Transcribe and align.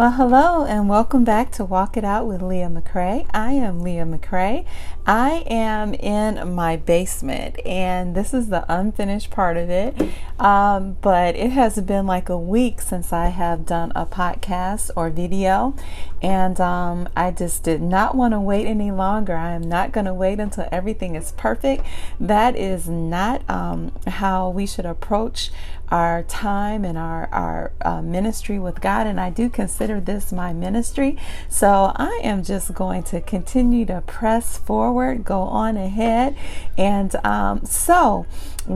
Well, 0.00 0.12
hello 0.12 0.64
and 0.64 0.88
welcome 0.88 1.24
back 1.24 1.52
to 1.52 1.64
Walk 1.66 1.94
It 1.94 2.04
Out 2.04 2.26
with 2.26 2.40
Leah 2.40 2.70
McCrae. 2.70 3.26
I 3.34 3.52
am 3.52 3.80
Leah 3.80 4.06
McCrae. 4.06 4.64
I 5.06 5.44
am 5.46 5.92
in 5.92 6.54
my 6.54 6.76
basement, 6.76 7.60
and 7.66 8.14
this 8.14 8.32
is 8.32 8.48
the 8.48 8.64
unfinished 8.72 9.30
part 9.30 9.58
of 9.58 9.68
it. 9.68 9.94
Um, 10.38 10.96
but 11.02 11.36
it 11.36 11.50
has 11.50 11.78
been 11.82 12.06
like 12.06 12.30
a 12.30 12.38
week 12.38 12.80
since 12.80 13.12
I 13.12 13.26
have 13.26 13.66
done 13.66 13.92
a 13.94 14.06
podcast 14.06 14.90
or 14.96 15.10
video, 15.10 15.74
and 16.22 16.58
um, 16.62 17.06
I 17.14 17.30
just 17.30 17.62
did 17.62 17.82
not 17.82 18.14
want 18.14 18.32
to 18.32 18.40
wait 18.40 18.66
any 18.66 18.90
longer. 18.90 19.36
I 19.36 19.50
am 19.50 19.68
not 19.68 19.92
going 19.92 20.06
to 20.06 20.14
wait 20.14 20.40
until 20.40 20.66
everything 20.72 21.14
is 21.14 21.32
perfect. 21.32 21.84
That 22.18 22.56
is 22.56 22.88
not 22.88 23.42
um, 23.50 23.92
how 24.06 24.48
we 24.48 24.66
should 24.66 24.86
approach 24.86 25.50
our 25.90 26.22
time 26.24 26.84
and 26.84 26.96
our, 26.96 27.28
our 27.32 27.72
uh, 27.82 28.02
ministry 28.02 28.58
with 28.58 28.80
God. 28.80 29.06
And 29.06 29.20
I 29.20 29.30
do 29.30 29.48
consider 29.48 30.00
this 30.00 30.32
my 30.32 30.52
ministry. 30.52 31.18
So 31.48 31.92
I 31.96 32.20
am 32.22 32.42
just 32.42 32.74
going 32.74 33.02
to 33.04 33.20
continue 33.20 33.84
to 33.86 34.00
press 34.02 34.58
forward, 34.58 35.24
go 35.24 35.40
on 35.40 35.76
ahead. 35.76 36.36
And 36.78 37.14
um, 37.24 37.64
so, 37.64 38.26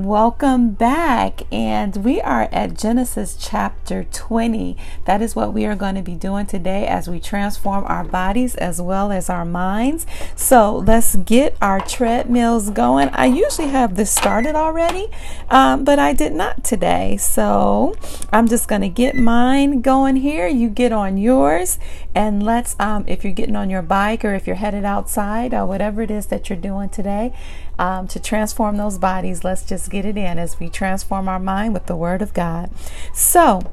welcome 0.02 0.70
back. 0.72 1.42
And 1.52 1.94
we 1.96 2.20
are 2.20 2.48
at 2.50 2.76
Genesis 2.76 3.36
chapter 3.40 4.04
20. 4.04 4.76
That 5.04 5.22
is 5.22 5.36
what 5.36 5.52
we 5.52 5.64
are 5.66 5.76
going 5.76 5.94
to 5.94 6.02
be 6.02 6.16
doing 6.16 6.46
today 6.46 6.86
as 6.86 7.08
we 7.08 7.20
transform 7.20 7.84
our 7.84 8.02
bodies 8.02 8.56
as 8.56 8.82
well 8.82 9.12
as 9.12 9.30
our 9.30 9.44
minds. 9.44 10.04
So, 10.34 10.76
let's 10.78 11.14
get 11.14 11.56
our 11.62 11.80
treadmills 11.80 12.70
going. 12.70 13.08
I 13.10 13.26
usually 13.26 13.68
have 13.68 13.94
this 13.94 14.10
started 14.10 14.56
already, 14.56 15.08
um, 15.48 15.84
but 15.84 16.00
I 16.00 16.12
did 16.12 16.32
not 16.32 16.64
today. 16.64 17.16
So 17.16 17.94
I'm 18.32 18.48
just 18.48 18.66
going 18.66 18.80
to 18.80 18.88
get 18.88 19.14
mine 19.14 19.80
going 19.80 20.16
here. 20.16 20.48
You 20.48 20.68
get 20.68 20.90
on 20.90 21.18
yours. 21.18 21.78
And 22.14 22.42
let's, 22.42 22.74
um, 22.80 23.04
if 23.06 23.24
you're 23.24 23.32
getting 23.32 23.56
on 23.56 23.70
your 23.70 23.82
bike 23.82 24.24
or 24.24 24.34
if 24.34 24.46
you're 24.46 24.56
headed 24.56 24.84
outside 24.84 25.54
or 25.54 25.66
whatever 25.66 26.02
it 26.02 26.10
is 26.10 26.26
that 26.26 26.48
you're 26.48 26.58
doing 26.58 26.88
today 26.88 27.32
um, 27.78 28.08
to 28.08 28.20
transform 28.20 28.76
those 28.76 28.98
bodies, 28.98 29.44
let's 29.44 29.64
just 29.64 29.90
get 29.90 30.04
it 30.04 30.16
in 30.16 30.38
as 30.38 30.58
we 30.58 30.68
transform 30.68 31.28
our 31.28 31.38
mind 31.38 31.74
with 31.74 31.86
the 31.86 31.96
Word 31.96 32.22
of 32.22 32.32
God. 32.34 32.70
So, 33.12 33.72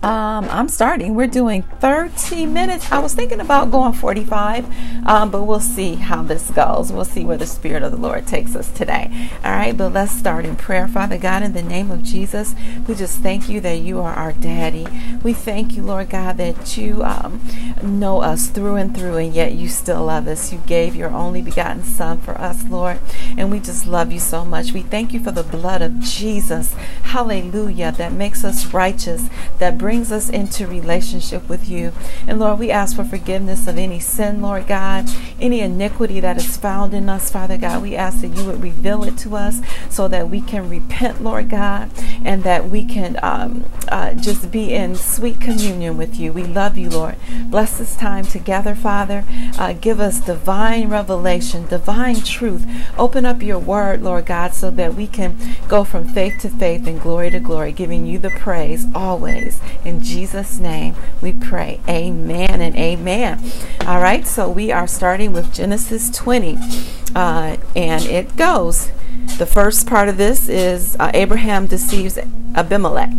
um, 0.00 0.48
I'm 0.50 0.68
starting. 0.68 1.16
We're 1.16 1.26
doing 1.26 1.62
30 1.80 2.46
minutes. 2.46 2.92
I 2.92 3.00
was 3.00 3.14
thinking 3.14 3.40
about 3.40 3.72
going 3.72 3.92
45, 3.92 5.04
um, 5.08 5.32
but 5.32 5.42
we'll 5.42 5.58
see 5.58 5.96
how 5.96 6.22
this 6.22 6.52
goes. 6.52 6.92
We'll 6.92 7.04
see 7.04 7.24
where 7.24 7.36
the 7.36 7.48
Spirit 7.48 7.82
of 7.82 7.90
the 7.90 7.98
Lord 7.98 8.24
takes 8.24 8.54
us 8.54 8.70
today. 8.70 9.30
All 9.44 9.50
right, 9.50 9.76
but 9.76 9.92
let's 9.92 10.12
start 10.12 10.44
in 10.44 10.54
prayer. 10.54 10.86
Father 10.86 11.18
God, 11.18 11.42
in 11.42 11.52
the 11.52 11.64
name 11.64 11.90
of 11.90 12.04
Jesus, 12.04 12.54
we 12.86 12.94
just 12.94 13.18
thank 13.18 13.48
you 13.48 13.60
that 13.62 13.78
you 13.78 13.98
are 13.98 14.12
our 14.14 14.32
daddy. 14.34 14.86
We 15.24 15.32
thank 15.32 15.74
you, 15.74 15.82
Lord 15.82 16.10
God, 16.10 16.36
that 16.36 16.76
you 16.76 17.02
um, 17.02 17.40
know 17.82 18.22
us 18.22 18.46
through 18.46 18.76
and 18.76 18.96
through, 18.96 19.16
and 19.16 19.34
yet 19.34 19.54
you 19.54 19.66
still 19.66 20.04
love 20.04 20.28
us. 20.28 20.52
You 20.52 20.58
gave 20.64 20.94
your 20.94 21.10
only 21.10 21.42
begotten 21.42 21.82
Son 21.82 22.18
for 22.18 22.40
us, 22.40 22.62
Lord, 22.68 23.00
and 23.36 23.50
we 23.50 23.58
just 23.58 23.84
love 23.84 24.12
you 24.12 24.20
so 24.20 24.44
much. 24.44 24.72
We 24.72 24.82
thank 24.82 25.12
you 25.12 25.18
for 25.18 25.32
the 25.32 25.42
blood 25.42 25.82
of 25.82 25.98
Jesus. 25.98 26.72
Hallelujah, 27.02 27.90
that 27.92 28.12
makes 28.12 28.44
us 28.44 28.72
righteous, 28.72 29.28
that 29.58 29.76
brings 29.76 29.87
brings 29.88 30.12
us 30.12 30.28
into 30.28 30.66
relationship 30.66 31.48
with 31.48 31.66
you. 31.66 31.90
And 32.26 32.38
Lord, 32.38 32.58
we 32.58 32.70
ask 32.70 32.94
for 32.94 33.04
forgiveness 33.04 33.66
of 33.66 33.78
any 33.78 33.98
sin, 33.98 34.42
Lord 34.42 34.66
God, 34.66 35.08
any 35.40 35.60
iniquity 35.60 36.20
that 36.20 36.36
is 36.36 36.58
found 36.58 36.92
in 36.92 37.08
us, 37.08 37.30
Father 37.30 37.56
God. 37.56 37.80
We 37.80 37.96
ask 37.96 38.20
that 38.20 38.36
you 38.36 38.44
would 38.44 38.62
reveal 38.62 39.02
it 39.02 39.16
to 39.20 39.34
us 39.34 39.62
so 39.88 40.06
that 40.08 40.28
we 40.28 40.42
can 40.42 40.68
repent, 40.68 41.24
Lord 41.24 41.48
God, 41.48 41.90
and 42.24 42.42
that 42.44 42.68
we 42.68 42.84
can 42.84 43.18
um, 43.22 43.64
uh, 43.88 44.14
just 44.14 44.50
be 44.50 44.74
in 44.74 44.96
sweet 44.96 45.40
communion 45.40 45.96
with 45.96 46.18
you. 46.18 46.32
We 46.32 46.44
love 46.44 46.76
you, 46.76 46.90
Lord. 46.90 47.16
Bless 47.44 47.78
this 47.78 47.96
time 47.96 48.24
together, 48.24 48.74
Father. 48.74 49.24
Uh, 49.58 49.72
give 49.72 50.00
us 50.00 50.20
divine 50.20 50.88
revelation, 50.88 51.66
divine 51.66 52.20
truth. 52.22 52.66
Open 52.96 53.24
up 53.24 53.42
your 53.42 53.58
word, 53.58 54.02
Lord 54.02 54.26
God, 54.26 54.54
so 54.54 54.70
that 54.70 54.94
we 54.94 55.06
can 55.06 55.36
go 55.68 55.84
from 55.84 56.06
faith 56.08 56.40
to 56.40 56.48
faith 56.48 56.86
and 56.86 57.00
glory 57.00 57.30
to 57.30 57.40
glory, 57.40 57.72
giving 57.72 58.06
you 58.06 58.18
the 58.18 58.30
praise 58.30 58.86
always. 58.94 59.60
In 59.84 60.02
Jesus' 60.02 60.58
name 60.58 60.94
we 61.20 61.32
pray. 61.32 61.80
Amen 61.88 62.60
and 62.60 62.76
amen. 62.76 63.42
All 63.86 64.00
right, 64.00 64.26
so 64.26 64.48
we 64.48 64.70
are 64.72 64.86
starting 64.86 65.32
with 65.32 65.52
Genesis 65.52 66.10
20, 66.10 66.58
uh, 67.14 67.56
and 67.74 68.04
it 68.04 68.36
goes. 68.36 68.90
The 69.38 69.46
first 69.46 69.86
part 69.86 70.08
of 70.08 70.16
this 70.16 70.48
is 70.48 70.96
uh, 70.98 71.10
Abraham 71.14 71.66
deceives 71.66 72.18
Abimelech. 72.54 73.10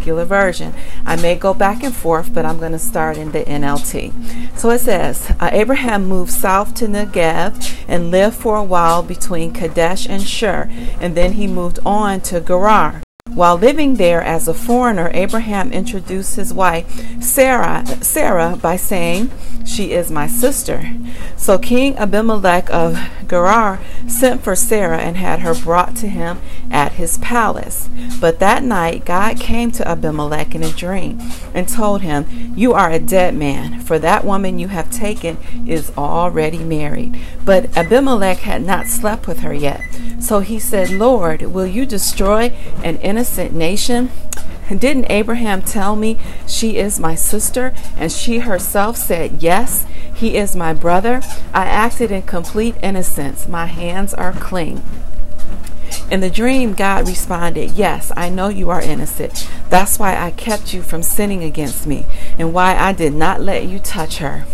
particular 0.00 0.24
version. 0.24 0.72
I 1.04 1.16
may 1.16 1.34
go 1.34 1.52
back 1.52 1.82
and 1.82 1.94
forth, 1.94 2.32
but 2.32 2.44
I'm 2.44 2.58
going 2.58 2.72
to 2.72 2.78
start 2.78 3.18
in 3.18 3.32
the 3.32 3.44
NLT. 3.44 4.56
So 4.58 4.70
it 4.70 4.80
says 4.80 5.30
uh, 5.38 5.50
Abraham 5.52 6.06
moved 6.06 6.30
south 6.30 6.74
to 6.76 6.86
Negev 6.86 7.84
and 7.86 8.10
lived 8.10 8.36
for 8.36 8.56
a 8.56 8.64
while 8.64 9.02
between 9.02 9.52
Kadesh 9.52 10.08
and 10.08 10.22
Shur, 10.22 10.68
and 11.00 11.14
then 11.16 11.32
he 11.32 11.46
moved 11.46 11.80
on 11.84 12.20
to 12.22 12.40
Gerar. 12.40 13.02
While 13.34 13.56
living 13.56 13.94
there 13.94 14.22
as 14.22 14.48
a 14.48 14.54
foreigner, 14.54 15.10
Abraham 15.14 15.72
introduced 15.72 16.36
his 16.36 16.52
wife 16.52 16.84
Sarah, 17.20 17.84
Sarah 18.00 18.58
by 18.60 18.76
saying, 18.76 19.30
"She 19.64 19.92
is 19.92 20.10
my 20.10 20.26
sister." 20.26 20.90
So 21.36 21.56
King 21.56 21.96
Abimelech 21.96 22.68
of 22.70 22.98
Gerar 23.28 23.78
sent 24.06 24.42
for 24.42 24.56
Sarah 24.56 24.98
and 24.98 25.16
had 25.16 25.40
her 25.40 25.54
brought 25.54 25.94
to 25.96 26.08
him 26.08 26.38
at 26.70 26.92
his 26.92 27.18
palace. 27.18 27.88
But 28.20 28.40
that 28.40 28.64
night 28.64 29.04
God 29.04 29.38
came 29.38 29.70
to 29.72 29.88
Abimelech 29.88 30.54
in 30.54 30.64
a 30.64 30.70
dream 30.70 31.20
and 31.54 31.68
told 31.68 32.02
him, 32.02 32.26
"You 32.56 32.74
are 32.74 32.90
a 32.90 32.98
dead 32.98 33.34
man, 33.36 33.80
for 33.80 33.98
that 34.00 34.24
woman 34.24 34.58
you 34.58 34.68
have 34.68 34.90
taken 34.90 35.36
is 35.66 35.92
already 35.96 36.58
married." 36.58 37.16
But 37.44 37.70
Abimelech 37.76 38.40
had 38.40 38.66
not 38.66 38.88
slept 38.88 39.26
with 39.26 39.40
her 39.40 39.54
yet. 39.54 39.80
So 40.18 40.40
he 40.40 40.58
said, 40.58 40.90
"Lord, 40.90 41.42
will 41.54 41.66
you 41.66 41.86
destroy 41.86 42.52
an 42.84 42.96
innocent 42.96 43.19
innocent 43.20 43.52
nation? 43.52 44.10
Didn't 44.70 45.10
Abraham 45.10 45.60
tell 45.60 45.94
me 45.94 46.18
she 46.46 46.78
is 46.78 46.98
my 46.98 47.14
sister? 47.14 47.74
And 47.98 48.10
she 48.10 48.38
herself 48.38 48.96
said, 48.96 49.42
Yes, 49.42 49.84
he 50.14 50.38
is 50.38 50.56
my 50.56 50.72
brother. 50.72 51.20
I 51.52 51.66
acted 51.66 52.10
in 52.10 52.22
complete 52.22 52.76
innocence. 52.82 53.46
My 53.46 53.66
hands 53.66 54.14
are 54.14 54.32
clean. 54.32 54.80
In 56.10 56.20
the 56.20 56.30
dream, 56.30 56.72
God 56.72 57.06
responded, 57.06 57.72
Yes, 57.72 58.10
I 58.16 58.30
know 58.30 58.48
you 58.48 58.70
are 58.70 58.80
innocent. 58.80 59.50
That's 59.68 59.98
why 59.98 60.16
I 60.16 60.30
kept 60.30 60.72
you 60.72 60.80
from 60.80 61.02
sinning 61.02 61.44
against 61.44 61.86
me, 61.86 62.06
and 62.38 62.54
why 62.54 62.74
I 62.74 62.94
did 62.94 63.12
not 63.12 63.42
let 63.42 63.66
you 63.66 63.80
touch 63.80 64.16
her. 64.16 64.46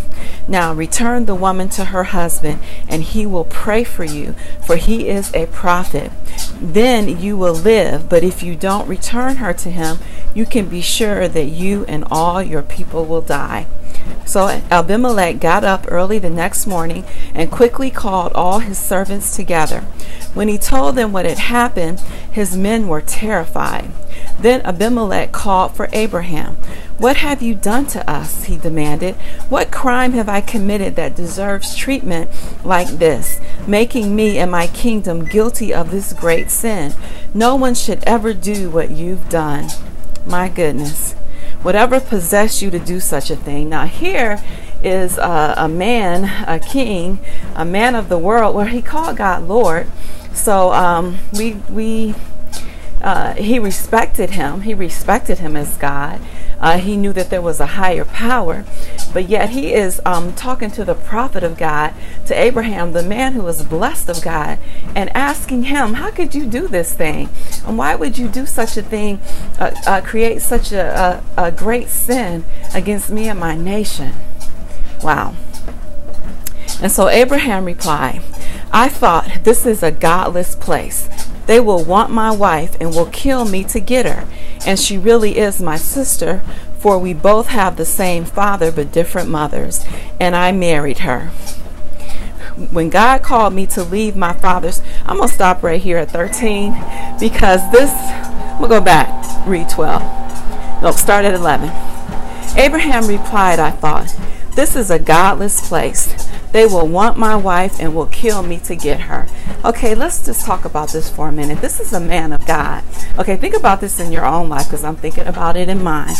Now 0.49 0.73
return 0.73 1.27
the 1.27 1.35
woman 1.35 1.69
to 1.71 1.87
her 1.87 2.05
husband, 2.05 2.61
and 2.89 3.03
he 3.03 3.27
will 3.27 3.45
pray 3.45 3.83
for 3.85 4.05
you, 4.05 4.35
for 4.65 4.77
he 4.77 5.09
is 5.09 5.35
a 5.35 5.47
prophet. 5.47 6.13
Then 6.61 7.21
you 7.21 7.37
will 7.37 7.55
live, 7.55 8.09
but 8.09 8.23
if 8.23 8.43
you 8.43 8.55
don't 8.55 8.89
return 8.89 9.37
her 9.37 9.53
to 9.55 9.71
him, 9.71 9.99
you 10.35 10.47
can 10.47 10.69
be 10.69 10.81
sure 10.81 11.29
that 11.29 11.47
you 11.47 11.85
and 11.87 12.05
all 12.11 12.43
your 12.43 12.63
people 12.63 13.05
will 13.05 13.23
die. 13.23 13.67
So 14.25 14.49
Abimelech 14.71 15.41
got 15.41 15.65
up 15.65 15.87
early 15.89 16.19
the 16.19 16.31
next 16.31 16.67
morning 16.67 17.05
and 17.35 17.51
quickly 17.51 17.91
called 17.91 18.33
all 18.35 18.61
his 18.61 18.79
servants 18.79 19.35
together. 19.35 19.81
When 20.35 20.49
he 20.49 20.59
told 20.59 20.95
them 20.97 21.13
what 21.13 21.25
had 21.25 21.39
happened, 21.39 22.01
his 22.31 22.57
men 22.57 22.89
were 22.89 23.01
terrified. 23.01 23.91
Then 24.39 24.61
Abimelech 24.63 25.33
called 25.33 25.75
for 25.75 25.89
Abraham. 25.93 26.59
What 26.99 27.19
have 27.19 27.43
you 27.43 27.55
done 27.55 27.87
to 27.89 28.09
us? 28.11 28.45
he 28.45 28.57
demanded. 28.57 29.17
What 29.49 29.71
crime 29.71 30.13
have 30.13 30.29
I 30.29 30.41
committed 30.41 30.97
that 30.97 31.15
deserves 31.15 31.77
treatment 31.77 32.31
like 32.65 32.89
this, 32.89 33.39
making 33.67 34.17
me 34.17 34.39
and 34.39 34.51
my 34.51 34.67
kingdom 34.67 35.25
guilty 35.25 35.75
of 35.75 35.91
this 35.91 36.13
great 36.13 36.51
sin? 36.51 36.95
No 37.35 37.55
one 37.55 37.75
should 37.75 38.03
ever 38.05 38.33
do 38.33 38.71
what 38.71 38.91
you've 38.91 39.29
done. 39.29 39.69
My 40.25 40.49
goodness. 40.49 41.13
Whatever 41.63 42.01
possessed 42.01 42.63
you 42.63 42.71
to 42.71 42.79
do 42.79 42.99
such 43.01 43.31
a 43.31 43.37
thing? 43.37 43.69
Now, 43.69 43.87
here 43.87 44.43
is 44.83 45.19
a, 45.19 45.55
a 45.57 45.69
man, 45.69 46.45
a 46.49 46.59
king, 46.59 47.19
a 47.55 47.65
man 47.65 47.95
of 47.95 48.09
the 48.09 48.19
world, 48.19 48.55
where 48.55 48.69
he 48.69 48.81
called 48.81 49.17
God 49.17 49.43
Lord. 49.43 49.87
So 50.33 50.73
um, 50.73 51.19
we 51.33 51.55
we 51.71 52.15
uh, 53.03 53.35
he 53.35 53.59
respected 53.59 54.31
him. 54.31 54.63
He 54.63 54.75
respected 54.75 55.39
him 55.39 55.57
as 55.57 55.77
God. 55.77 56.21
Uh, 56.61 56.79
he 56.79 56.97
knew 56.97 57.13
that 57.13 57.31
there 57.31 57.43
was 57.43 57.61
a 57.61 57.67
higher 57.67 58.05
power, 58.05 58.65
but 59.13 59.29
yet 59.29 59.51
he 59.51 59.75
is 59.75 60.01
um, 60.07 60.33
talking 60.35 60.71
to 60.71 60.85
the 60.85 60.95
prophet 60.95 61.43
of 61.43 61.57
God, 61.57 61.93
to 62.27 62.35
Abraham, 62.35 62.93
the 62.93 63.03
man 63.03 63.35
who 63.35 63.43
was 63.43 63.63
blessed 63.63 64.09
of 64.09 64.23
God, 64.23 64.59
and 64.95 65.15
asking 65.15 65.65
him, 65.65 65.95
How 65.95 66.11
could 66.11 66.35
you 66.35 66.47
do 66.47 66.67
this 66.67 66.95
thing? 66.95 67.29
And 67.67 67.77
why 67.77 67.95
would 67.95 68.17
you 68.17 68.29
do 68.29 68.47
such 68.47 68.77
a 68.77 68.83
thing, 68.83 69.21
uh, 69.59 69.73
uh 69.87 70.01
create 70.01 70.41
such 70.41 70.73
a, 70.73 71.23
a, 71.37 71.45
a 71.47 71.53
great 71.53 71.89
sin 71.89 72.45
against 72.75 73.11
me 73.11 73.29
and 73.29 73.39
my 73.39 73.57
nation? 73.57 74.15
Wow. 75.03 75.35
And 76.81 76.93
so 76.93 77.09
Abraham 77.09 77.65
replied, 77.65 78.23
I 78.73 78.89
thought 78.89 79.45
this 79.45 79.65
is 79.65 79.83
a 79.83 79.91
godless 79.91 80.55
place 80.55 81.09
They 81.47 81.61
will 81.61 81.85
want 81.85 82.11
my 82.11 82.31
wife 82.31 82.77
and 82.81 82.91
will 82.91 83.07
kill 83.07 83.45
me 83.45 83.65
to 83.65 83.81
get 83.81 84.05
her. 84.05 84.27
And 84.67 84.79
she 84.79 84.99
really 84.99 85.39
is 85.39 85.63
my 85.63 85.77
sister, 85.77 86.43
for 86.79 86.99
we 86.99 87.15
both 87.15 87.47
have 87.49 87.77
the 87.77 87.85
same 87.85 88.25
father 88.25 88.73
but 88.73 88.93
different 88.93 89.29
mothers. 89.29 89.85
And 90.21 90.35
I 90.35 90.53
married 90.53 90.99
her. 90.99 91.29
When 92.71 92.91
God 92.91 93.23
called 93.23 93.55
me 93.55 93.67
to 93.69 93.85
leave 93.85 94.17
my 94.17 94.33
father's, 94.33 94.83
I'm 95.05 95.19
going 95.19 95.29
to 95.29 95.35
stop 95.35 95.63
right 95.63 95.81
here 95.81 95.99
at 95.99 96.11
13 96.11 96.73
because 97.21 97.71
this, 97.71 97.93
we'll 98.59 98.69
go 98.69 98.81
back, 98.81 99.47
read 99.47 99.69
12. 99.69 100.83
No, 100.83 100.91
start 100.91 101.25
at 101.25 101.35
11. 101.35 101.69
Abraham 102.59 103.07
replied, 103.07 103.59
I 103.59 103.71
thought, 103.71 104.15
this 104.57 104.75
is 104.75 104.91
a 104.91 104.99
godless 104.99 105.69
place. 105.69 106.13
They 106.53 106.65
will 106.65 106.89
want 106.89 107.19
my 107.19 107.37
wife 107.37 107.79
and 107.79 107.95
will 107.95 108.07
kill 108.07 108.43
me 108.43 108.59
to 108.61 108.75
get 108.75 109.01
her. 109.01 109.29
Okay, 109.63 109.95
let's 109.95 110.25
just 110.25 110.47
talk 110.47 110.65
about 110.65 110.93
this 110.93 111.11
for 111.11 111.29
a 111.29 111.33
minute. 111.33 111.61
This 111.61 111.79
is 111.79 111.93
a 111.93 112.01
man 112.01 112.33
of 112.33 112.47
God. 112.47 112.83
Okay, 113.19 113.37
think 113.37 113.55
about 113.55 113.83
this 113.83 114.01
in 114.01 114.11
your 114.11 114.25
own 114.25 114.49
life 114.49 114.65
because 114.65 114.83
I'm 114.83 114.97
thinking 114.97 115.27
about 115.27 115.59
it 115.59 115.69
in 115.69 115.83
mine. 115.83 116.15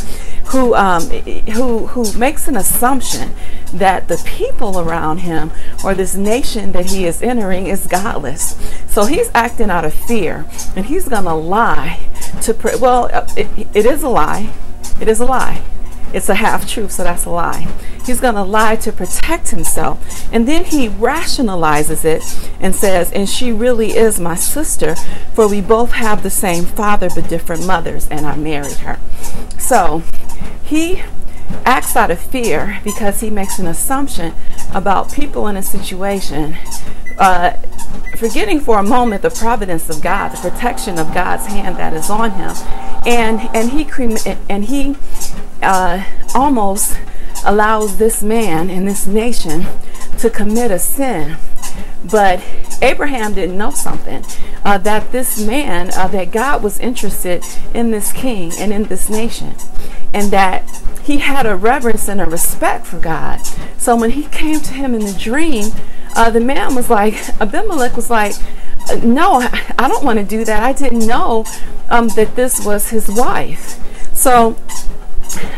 Who 0.49 0.75
um, 0.75 1.03
who 1.05 1.87
who 1.87 2.13
makes 2.19 2.47
an 2.47 2.57
assumption 2.57 3.33
that 3.73 4.09
the 4.09 4.23
people 4.27 4.79
around 4.79 5.19
him 5.19 5.51
or 5.83 5.95
this 5.95 6.15
nation 6.15 6.73
that 6.73 6.91
he 6.91 7.07
is 7.07 7.23
entering 7.23 7.67
is 7.69 7.87
godless. 7.87 8.55
So 8.87 9.07
he's 9.07 9.31
acting 9.35 9.71
out 9.71 9.87
of 9.87 9.95
fear 9.95 10.45
and 10.77 10.85
he's 10.85 11.09
going 11.09 11.25
to 11.25 11.35
lie 11.35 12.01
to 12.43 12.53
pray. 12.53 12.77
Well, 12.77 13.07
it, 13.37 13.49
it 13.75 13.87
is 13.87 14.03
a 14.03 14.09
lie. 14.11 14.53
It 15.01 15.09
is 15.09 15.21
a 15.21 15.25
lie. 15.25 15.63
It's 16.13 16.29
a 16.29 16.35
half 16.35 16.69
truth, 16.69 16.93
so 16.93 17.05
that's 17.05 17.25
a 17.25 17.31
lie. 17.31 17.69
He's 18.05 18.21
going 18.21 18.37
to 18.37 18.43
lie 18.43 18.77
to 18.77 18.93
protect 18.93 19.51
himself. 19.51 20.29
And 20.33 20.47
then 20.47 20.65
he 20.65 20.89
rationalizes 20.89 22.05
it 22.05 22.51
and 22.61 22.75
says, 22.75 23.13
And 23.13 23.29
she 23.29 23.53
really 23.53 23.97
is 23.97 24.21
my 24.21 24.37
sister, 24.37 24.95
for 25.35 25.49
we 25.49 25.61
both 25.61 25.93
have 25.93 26.23
the 26.23 26.31
same 26.31 26.65
father 26.65 27.09
but 27.15 27.29
different 27.29 27.67
mothers, 27.67 28.09
and 28.09 28.25
I 28.25 28.37
married 28.37 28.79
her. 28.79 28.99
So 29.59 30.03
he 30.65 31.03
acts 31.65 31.97
out 31.97 32.11
of 32.11 32.21
fear 32.21 32.81
because 32.85 33.21
he 33.21 33.31
makes 33.31 33.59
an 33.59 33.67
assumption 33.67 34.35
about 34.73 35.13
people 35.13 35.47
in 35.49 35.57
a 35.57 35.63
situation. 35.63 36.57
Uh, 37.19 37.53
forgetting 38.17 38.61
for 38.61 38.79
a 38.79 38.83
moment 38.83 39.23
the 39.23 39.31
providence 39.31 39.89
of 39.89 40.03
God, 40.03 40.31
the 40.31 40.51
protection 40.51 40.99
of 40.99 41.13
God's 41.15 41.47
hand 41.47 41.77
that 41.77 41.93
is 41.93 42.11
on 42.11 42.33
him, 42.33 42.53
and 43.07 43.41
and 43.55 43.71
he 43.71 43.87
and 44.49 44.65
he 44.67 44.97
uh, 45.63 46.05
almost 46.35 46.99
allows 47.45 47.99
this 47.99 48.23
man 48.23 48.71
and 48.71 48.87
this 48.87 49.07
nation 49.07 49.67
to 50.19 50.31
commit 50.31 50.71
a 50.71 50.79
sin. 50.79 51.37
But 52.05 52.43
Abraham 52.83 53.35
didn't 53.35 53.57
know 53.57 53.71
something 53.71 54.25
uh, 54.65 54.79
that 54.79 55.13
this 55.13 55.45
man, 55.45 55.91
uh, 55.95 56.09
that 56.09 56.31
God 56.31 56.63
was 56.63 56.79
interested 56.79 57.45
in 57.75 57.91
this 57.91 58.13
king 58.13 58.53
and 58.59 58.73
in 58.73 58.85
this 58.85 59.09
nation, 59.09 59.55
and 60.13 60.31
that 60.31 60.65
he 61.07 61.19
had 61.19 61.47
a 61.47 61.55
reverence 61.55 62.09
and 62.09 62.21
a 62.21 62.25
respect 62.25 62.85
for 62.85 62.99
God. 62.99 63.39
So 63.79 63.95
when 63.95 64.11
he 64.11 64.25
came 64.25 64.59
to 64.59 64.73
him 64.75 64.93
in 64.93 65.03
the 65.03 65.13
dream, 65.13 65.71
uh, 66.17 66.31
the 66.31 66.41
man 66.41 66.75
was 66.75 66.91
like, 66.91 67.15
Abimelech 67.41 67.95
was 67.95 68.11
like, 68.11 68.35
No, 69.05 69.49
I 69.79 69.87
don't 69.87 70.05
want 70.05 70.19
to 70.19 70.25
do 70.25 70.45
that. 70.45 70.65
I 70.65 70.73
didn't 70.73 71.07
know 71.07 71.45
um, 71.91 72.09
that 72.17 72.35
this 72.35 72.65
was 72.65 72.91
his 72.91 73.09
wife. 73.09 73.81
So 74.17 74.57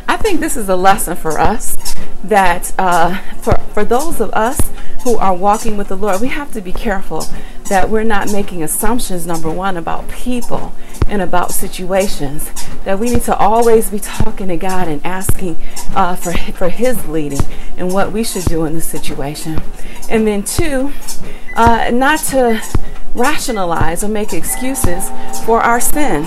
I 0.06 0.18
think 0.18 0.40
this 0.40 0.54
is 0.54 0.68
a 0.68 0.76
lesson 0.76 1.16
for 1.16 1.38
us 1.38 1.76
that 2.24 2.74
uh, 2.78 3.18
for, 3.40 3.56
for 3.72 3.86
those 3.86 4.20
of 4.20 4.30
us 4.32 4.60
who 5.04 5.16
are 5.16 5.34
walking 5.34 5.78
with 5.78 5.88
the 5.88 5.96
Lord, 5.96 6.20
we 6.20 6.28
have 6.28 6.52
to 6.52 6.60
be 6.60 6.72
careful 6.72 7.24
that 7.70 7.88
we're 7.88 8.04
not 8.04 8.30
making 8.30 8.62
assumptions, 8.62 9.26
number 9.26 9.50
one, 9.50 9.78
about 9.78 10.08
people 10.10 10.74
and 11.08 11.22
about 11.22 11.52
situations. 11.52 12.50
That 12.84 12.98
we 12.98 13.10
need 13.10 13.22
to 13.22 13.36
always 13.36 13.90
be 13.90 13.98
talking 13.98 14.48
to 14.48 14.56
God 14.56 14.88
and 14.88 15.04
asking 15.04 15.56
uh, 15.94 16.16
for, 16.16 16.32
for 16.32 16.68
His 16.68 17.06
leading 17.06 17.40
and 17.76 17.92
what 17.92 18.12
we 18.12 18.24
should 18.24 18.44
do 18.44 18.64
in 18.64 18.74
the 18.74 18.80
situation. 18.80 19.60
And 20.08 20.26
then, 20.26 20.42
two, 20.42 20.92
uh, 21.54 21.90
not 21.92 22.20
to 22.30 22.62
rationalize 23.14 24.04
or 24.04 24.08
make 24.08 24.32
excuses 24.32 25.10
for 25.44 25.60
our 25.60 25.80
sin. 25.80 26.24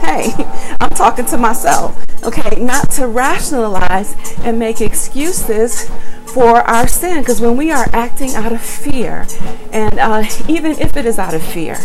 Hey, 0.00 0.32
I'm 0.80 0.90
talking 0.90 1.26
to 1.26 1.38
myself. 1.38 2.04
Okay, 2.24 2.62
not 2.62 2.90
to 2.92 3.08
rationalize 3.08 4.14
and 4.40 4.58
make 4.58 4.80
excuses 4.80 5.90
for 6.26 6.60
our 6.62 6.86
sin. 6.86 7.20
Because 7.20 7.40
when 7.40 7.56
we 7.56 7.70
are 7.70 7.88
acting 7.92 8.34
out 8.34 8.52
of 8.52 8.60
fear, 8.60 9.26
and 9.72 9.98
uh, 9.98 10.24
even 10.48 10.72
if 10.72 10.96
it 10.96 11.04
is 11.04 11.18
out 11.18 11.34
of 11.34 11.42
fear, 11.42 11.78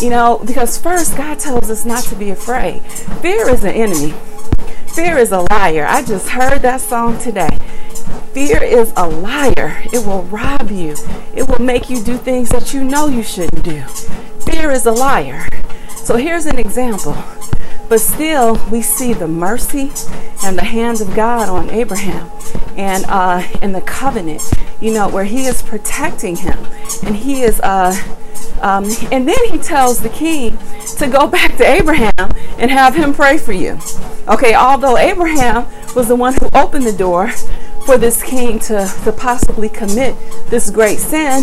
you 0.00 0.08
know, 0.08 0.42
because 0.46 0.78
first 0.78 1.16
God 1.16 1.38
tells 1.38 1.70
us 1.70 1.84
not 1.84 2.04
to 2.04 2.14
be 2.14 2.30
afraid. 2.30 2.82
Fear 3.20 3.50
is 3.50 3.64
an 3.64 3.74
enemy. 3.74 4.14
Fear 4.94 5.18
is 5.18 5.32
a 5.32 5.40
liar. 5.50 5.86
I 5.86 6.02
just 6.02 6.28
heard 6.30 6.62
that 6.62 6.80
song 6.80 7.18
today. 7.18 7.58
Fear 8.32 8.62
is 8.62 8.92
a 8.96 9.08
liar. 9.08 9.82
It 9.92 10.06
will 10.06 10.22
rob 10.22 10.70
you. 10.70 10.94
It 11.34 11.48
will 11.48 11.60
make 11.60 11.90
you 11.90 12.02
do 12.02 12.16
things 12.16 12.48
that 12.50 12.72
you 12.72 12.84
know 12.84 13.08
you 13.08 13.22
shouldn't 13.22 13.64
do. 13.64 13.82
Fear 14.46 14.70
is 14.70 14.86
a 14.86 14.92
liar. 14.92 15.48
So 15.96 16.16
here's 16.16 16.46
an 16.46 16.58
example. 16.58 17.16
But 17.90 18.00
still, 18.00 18.56
we 18.70 18.82
see 18.82 19.14
the 19.14 19.26
mercy 19.26 19.90
and 20.44 20.56
the 20.56 20.62
hand 20.62 21.00
of 21.00 21.12
God 21.16 21.48
on 21.48 21.70
Abraham 21.70 22.30
and 22.76 23.04
uh, 23.08 23.42
in 23.62 23.72
the 23.72 23.80
covenant, 23.80 24.42
you 24.80 24.94
know, 24.94 25.08
where 25.08 25.24
he 25.24 25.46
is 25.46 25.60
protecting 25.60 26.36
him. 26.36 26.56
And 27.04 27.16
he 27.16 27.42
is, 27.42 27.58
uh, 27.64 27.92
um, 28.60 28.84
and 29.10 29.26
then 29.26 29.44
he 29.50 29.58
tells 29.58 30.00
the 30.00 30.08
king 30.08 30.56
to 30.98 31.08
go 31.08 31.26
back 31.26 31.56
to 31.56 31.64
Abraham 31.64 32.12
and 32.60 32.70
have 32.70 32.94
him 32.94 33.12
pray 33.12 33.36
for 33.36 33.52
you. 33.52 33.76
Okay, 34.28 34.54
although 34.54 34.96
Abraham 34.96 35.66
was 35.96 36.06
the 36.06 36.14
one 36.14 36.34
who 36.34 36.48
opened 36.54 36.86
the 36.86 36.92
door 36.92 37.32
for 37.86 37.98
this 37.98 38.22
king 38.22 38.60
to, 38.60 38.88
to 39.02 39.10
possibly 39.10 39.68
commit 39.68 40.14
this 40.48 40.70
great 40.70 41.00
sin, 41.00 41.42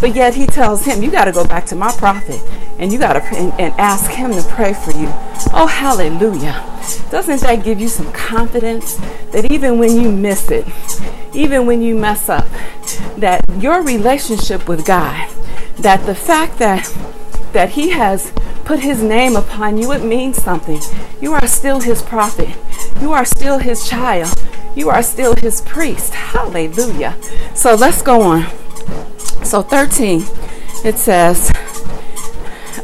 but 0.00 0.16
yet 0.16 0.34
he 0.34 0.46
tells 0.46 0.84
him, 0.84 1.04
You 1.04 1.12
got 1.12 1.26
to 1.26 1.32
go 1.32 1.46
back 1.46 1.66
to 1.66 1.76
my 1.76 1.92
prophet 1.92 2.40
and 2.80 2.92
you 2.92 2.98
got 2.98 3.12
to 3.12 3.22
and, 3.36 3.52
and 3.60 3.72
ask 3.78 4.10
him 4.10 4.32
to 4.32 4.42
pray 4.48 4.74
for 4.74 4.90
you. 4.90 5.12
Oh, 5.52 5.66
hallelujah. 5.66 6.64
Doesn't 7.10 7.40
that 7.40 7.64
give 7.64 7.80
you 7.80 7.88
some 7.88 8.12
confidence 8.12 8.96
that 9.32 9.50
even 9.50 9.78
when 9.78 10.00
you 10.00 10.10
miss 10.10 10.50
it, 10.50 10.66
even 11.34 11.66
when 11.66 11.82
you 11.82 11.96
mess 11.96 12.28
up, 12.28 12.46
that 13.16 13.44
your 13.58 13.82
relationship 13.82 14.68
with 14.68 14.86
God, 14.86 15.28
that 15.78 16.06
the 16.06 16.14
fact 16.14 16.58
that 16.58 16.92
that 17.52 17.70
he 17.70 17.90
has 17.90 18.32
put 18.64 18.80
his 18.80 19.02
name 19.02 19.36
upon 19.36 19.78
you, 19.78 19.92
it 19.92 20.02
means 20.04 20.42
something. 20.42 20.80
You 21.20 21.32
are 21.34 21.46
still 21.46 21.80
his 21.80 22.02
prophet. 22.02 22.56
You 23.00 23.12
are 23.12 23.24
still 23.24 23.58
his 23.58 23.88
child. 23.88 24.34
You 24.74 24.90
are 24.90 25.02
still 25.02 25.36
his 25.36 25.60
priest. 25.60 26.14
Hallelujah. 26.14 27.16
So 27.54 27.74
let's 27.74 28.02
go 28.02 28.22
on. 28.22 28.46
So 29.44 29.62
13, 29.62 30.24
it 30.84 30.96
says, 30.98 31.52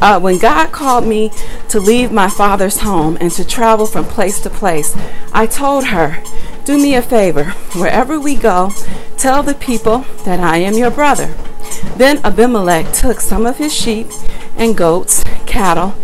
uh, 0.00 0.20
when 0.20 0.38
God 0.38 0.70
called 0.70 1.06
me 1.06 1.32
to 1.70 1.80
leave 1.80 2.10
my 2.10 2.28
father's 2.28 2.80
home 2.80 3.16
and 3.20 3.30
to 3.32 3.44
travel 3.44 3.86
from 3.86 4.04
place 4.04 4.40
to 4.40 4.50
place, 4.50 4.96
I 5.32 5.46
told 5.46 5.86
her, 5.86 6.22
Do 6.64 6.76
me 6.76 6.94
a 6.94 7.02
favor. 7.02 7.44
Wherever 7.74 8.18
we 8.18 8.36
go, 8.36 8.72
tell 9.16 9.42
the 9.42 9.54
people 9.54 10.04
that 10.24 10.40
I 10.40 10.58
am 10.58 10.74
your 10.74 10.90
brother. 10.90 11.34
Then 11.96 12.18
Abimelech 12.24 12.92
took 12.92 13.20
some 13.20 13.46
of 13.46 13.58
his 13.58 13.74
sheep 13.74 14.08
and 14.56 14.76
goats, 14.76 15.22
cattle, 15.46 15.94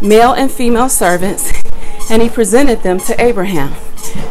male 0.00 0.32
and 0.32 0.50
female 0.50 0.88
servants, 0.88 1.52
and 2.10 2.20
he 2.20 2.28
presented 2.28 2.82
them 2.82 3.00
to 3.00 3.20
Abraham. 3.20 3.74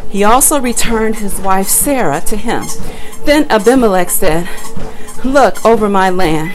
He 0.08 0.24
also 0.24 0.60
returned 0.60 1.16
his 1.16 1.40
wife 1.40 1.66
Sarah 1.66 2.20
to 2.22 2.36
him. 2.36 2.64
Then 3.24 3.50
Abimelech 3.50 4.10
said, 4.10 4.48
Look 5.24 5.64
over 5.64 5.88
my 5.88 6.10
land 6.10 6.52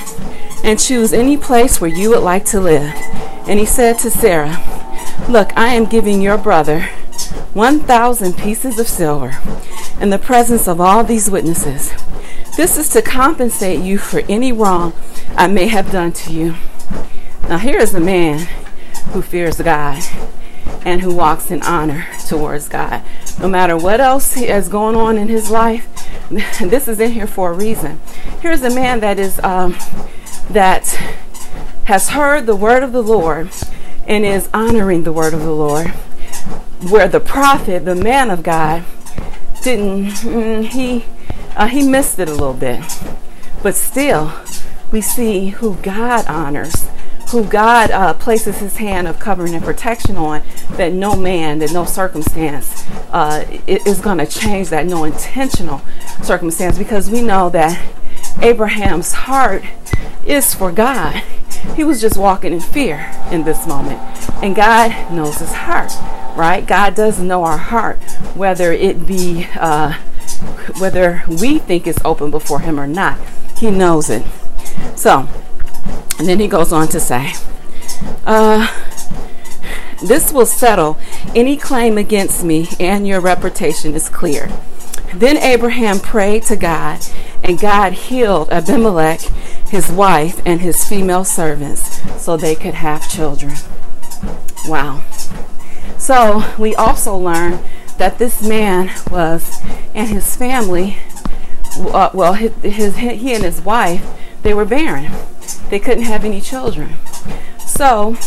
and 0.63 0.79
choose 0.79 1.11
any 1.11 1.35
place 1.37 1.81
where 1.81 1.89
you 1.89 2.11
would 2.11 2.23
like 2.23 2.45
to 2.45 2.61
live. 2.61 2.93
And 3.47 3.59
he 3.59 3.65
said 3.65 3.99
to 3.99 4.11
Sarah, 4.11 4.57
Look, 5.29 5.55
I 5.57 5.73
am 5.73 5.85
giving 5.85 6.21
your 6.21 6.37
brother 6.37 6.81
1,000 7.53 8.37
pieces 8.37 8.79
of 8.79 8.87
silver 8.87 9.39
in 9.99 10.09
the 10.09 10.19
presence 10.19 10.67
of 10.67 10.79
all 10.79 11.03
these 11.03 11.29
witnesses. 11.29 11.93
This 12.57 12.77
is 12.77 12.89
to 12.89 13.01
compensate 13.01 13.79
you 13.79 13.97
for 13.97 14.21
any 14.29 14.51
wrong 14.51 14.93
I 15.35 15.47
may 15.47 15.67
have 15.67 15.91
done 15.91 16.11
to 16.13 16.33
you. 16.33 16.55
Now, 17.47 17.57
here 17.57 17.79
is 17.79 17.93
a 17.93 17.99
man 17.99 18.47
who 19.11 19.21
fears 19.21 19.57
God 19.61 20.03
and 20.83 21.01
who 21.01 21.13
walks 21.13 21.51
in 21.51 21.61
honor 21.63 22.07
towards 22.27 22.67
God. 22.67 23.03
No 23.39 23.47
matter 23.47 23.77
what 23.77 23.99
else 23.99 24.37
is 24.37 24.69
going 24.69 24.95
on 24.95 25.17
in 25.17 25.27
his 25.27 25.49
life, 25.49 25.87
this 26.29 26.87
is 26.87 26.99
in 26.99 27.11
here 27.11 27.27
for 27.27 27.51
a 27.51 27.53
reason. 27.53 27.99
Here's 28.41 28.63
a 28.63 28.69
man 28.69 28.99
that 29.01 29.19
is 29.19 29.39
um, 29.43 29.77
that 30.49 30.97
has 31.91 32.11
heard 32.11 32.45
the 32.45 32.55
word 32.55 32.83
of 32.83 32.93
the 32.93 33.03
Lord 33.03 33.49
and 34.07 34.23
is 34.23 34.47
honoring 34.53 35.03
the 35.03 35.11
word 35.11 35.33
of 35.33 35.41
the 35.41 35.51
Lord. 35.51 35.89
Where 36.89 37.09
the 37.09 37.19
prophet, 37.19 37.83
the 37.83 37.95
man 37.95 38.31
of 38.31 38.43
God, 38.43 38.85
didn't 39.61 40.05
mm, 40.23 40.65
he 40.65 41.03
uh, 41.57 41.67
he 41.67 41.85
missed 41.85 42.17
it 42.17 42.29
a 42.29 42.31
little 42.31 42.53
bit, 42.53 42.81
but 43.61 43.75
still 43.75 44.31
we 44.89 45.01
see 45.01 45.49
who 45.49 45.75
God 45.83 46.25
honors 46.27 46.87
who 47.31 47.43
God 47.45 47.91
uh, 47.91 48.13
places 48.13 48.59
his 48.59 48.77
hand 48.77 49.07
of 49.07 49.19
covering 49.19 49.53
and 49.53 49.63
protection 49.63 50.17
on, 50.17 50.43
that 50.71 50.91
no 50.91 51.15
man, 51.15 51.59
that 51.59 51.71
no 51.71 51.85
circumstance 51.85 52.85
uh, 53.11 53.45
is 53.67 54.01
going 54.01 54.17
to 54.17 54.25
change 54.25 54.69
that, 54.69 54.85
no 54.85 55.05
intentional 55.05 55.81
circumstance, 56.21 56.77
because 56.77 57.09
we 57.09 57.21
know 57.21 57.49
that 57.49 57.81
Abraham's 58.41 59.13
heart 59.13 59.63
is 60.25 60.53
for 60.53 60.71
God. 60.71 61.23
He 61.75 61.83
was 61.83 62.01
just 62.01 62.17
walking 62.17 62.53
in 62.53 62.59
fear 62.59 63.11
in 63.31 63.43
this 63.43 63.67
moment. 63.67 63.99
And 64.43 64.55
God 64.55 65.11
knows 65.11 65.37
his 65.37 65.53
heart, 65.53 65.91
right? 66.35 66.65
God 66.65 66.95
does 66.95 67.19
know 67.19 67.43
our 67.43 67.57
heart, 67.57 68.01
whether 68.35 68.71
it 68.71 69.05
be, 69.05 69.47
uh, 69.55 69.93
whether 70.79 71.23
we 71.27 71.59
think 71.59 71.85
it's 71.85 71.99
open 72.03 72.31
before 72.31 72.61
him 72.61 72.79
or 72.79 72.87
not. 72.87 73.19
He 73.57 73.69
knows 73.69 74.09
it. 74.09 74.25
So, 74.95 75.27
and 76.17 76.27
then 76.27 76.39
he 76.39 76.47
goes 76.47 76.73
on 76.73 76.87
to 76.89 76.99
say, 76.99 77.33
uh, 78.25 78.67
this 80.03 80.31
will 80.31 80.47
settle 80.47 80.97
any 81.35 81.55
claim 81.57 81.97
against 81.97 82.43
me, 82.43 82.69
and 82.79 83.07
your 83.07 83.21
reputation 83.21 83.93
is 83.93 84.09
clear. 84.09 84.49
Then 85.13 85.37
Abraham 85.37 85.99
prayed 85.99 86.43
to 86.43 86.55
God, 86.55 87.05
and 87.43 87.59
God 87.59 87.93
healed 87.93 88.49
Abimelech, 88.51 89.21
his 89.69 89.91
wife, 89.91 90.41
and 90.45 90.61
his 90.61 90.87
female 90.87 91.23
servants 91.23 92.01
so 92.21 92.37
they 92.37 92.55
could 92.55 92.75
have 92.75 93.09
children. 93.09 93.55
Wow. 94.67 95.03
So 95.97 96.43
we 96.57 96.75
also 96.75 97.15
learn 97.15 97.59
that 97.97 98.17
this 98.17 98.41
man 98.47 98.91
was, 99.09 99.59
and 99.93 100.09
his 100.09 100.35
family, 100.35 100.97
uh, 101.77 102.09
well, 102.13 102.33
his, 102.33 102.51
his, 102.61 102.97
he 102.97 103.33
and 103.33 103.43
his 103.43 103.61
wife, 103.61 104.05
they 104.43 104.53
were 104.53 104.65
barren. 104.65 105.11
They 105.69 105.79
couldn't 105.79 106.03
have 106.03 106.25
any 106.25 106.41
children. 106.41 106.95
So 107.59 108.17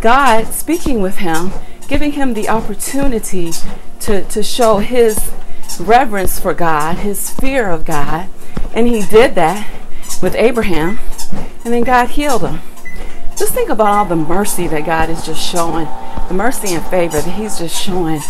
God 0.00 0.46
speaking 0.48 1.00
with 1.00 1.18
him, 1.18 1.52
giving 1.88 2.12
him 2.12 2.34
the 2.34 2.48
opportunity 2.48 3.52
to, 4.00 4.24
to 4.24 4.42
show 4.42 4.78
his 4.78 5.30
reverence 5.80 6.38
for 6.38 6.54
God, 6.54 6.98
his 6.98 7.30
fear 7.30 7.68
of 7.68 7.84
God. 7.84 8.28
And 8.74 8.86
he 8.86 9.04
did 9.06 9.34
that 9.34 9.68
with 10.22 10.34
Abraham. 10.34 10.98
And 11.64 11.74
then 11.74 11.82
God 11.82 12.10
healed 12.10 12.42
him. 12.42 12.60
Just 13.36 13.52
think 13.52 13.68
about 13.68 13.86
all 13.86 14.04
the 14.04 14.16
mercy 14.16 14.66
that 14.68 14.86
God 14.86 15.10
is 15.10 15.24
just 15.26 15.46
showing, 15.46 15.86
the 16.28 16.34
mercy 16.34 16.72
and 16.72 16.84
favor 16.86 17.20
that 17.20 17.34
he's 17.34 17.58
just 17.58 17.80
showing 17.80 18.20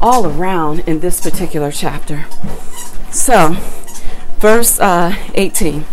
all 0.00 0.26
around 0.26 0.80
in 0.80 1.00
this 1.00 1.20
particular 1.20 1.70
chapter. 1.70 2.26
So, 3.10 3.56
verse 4.38 4.80
uh, 4.80 5.16
18. 5.34 5.84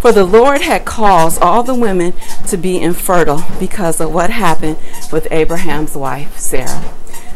For 0.00 0.12
the 0.12 0.24
Lord 0.24 0.62
had 0.62 0.86
caused 0.86 1.42
all 1.42 1.62
the 1.62 1.74
women 1.74 2.14
to 2.48 2.56
be 2.56 2.80
infertile 2.80 3.44
because 3.60 4.00
of 4.00 4.12
what 4.12 4.30
happened 4.30 4.78
with 5.12 5.28
Abraham's 5.30 5.94
wife, 5.94 6.38
Sarah. 6.38 6.82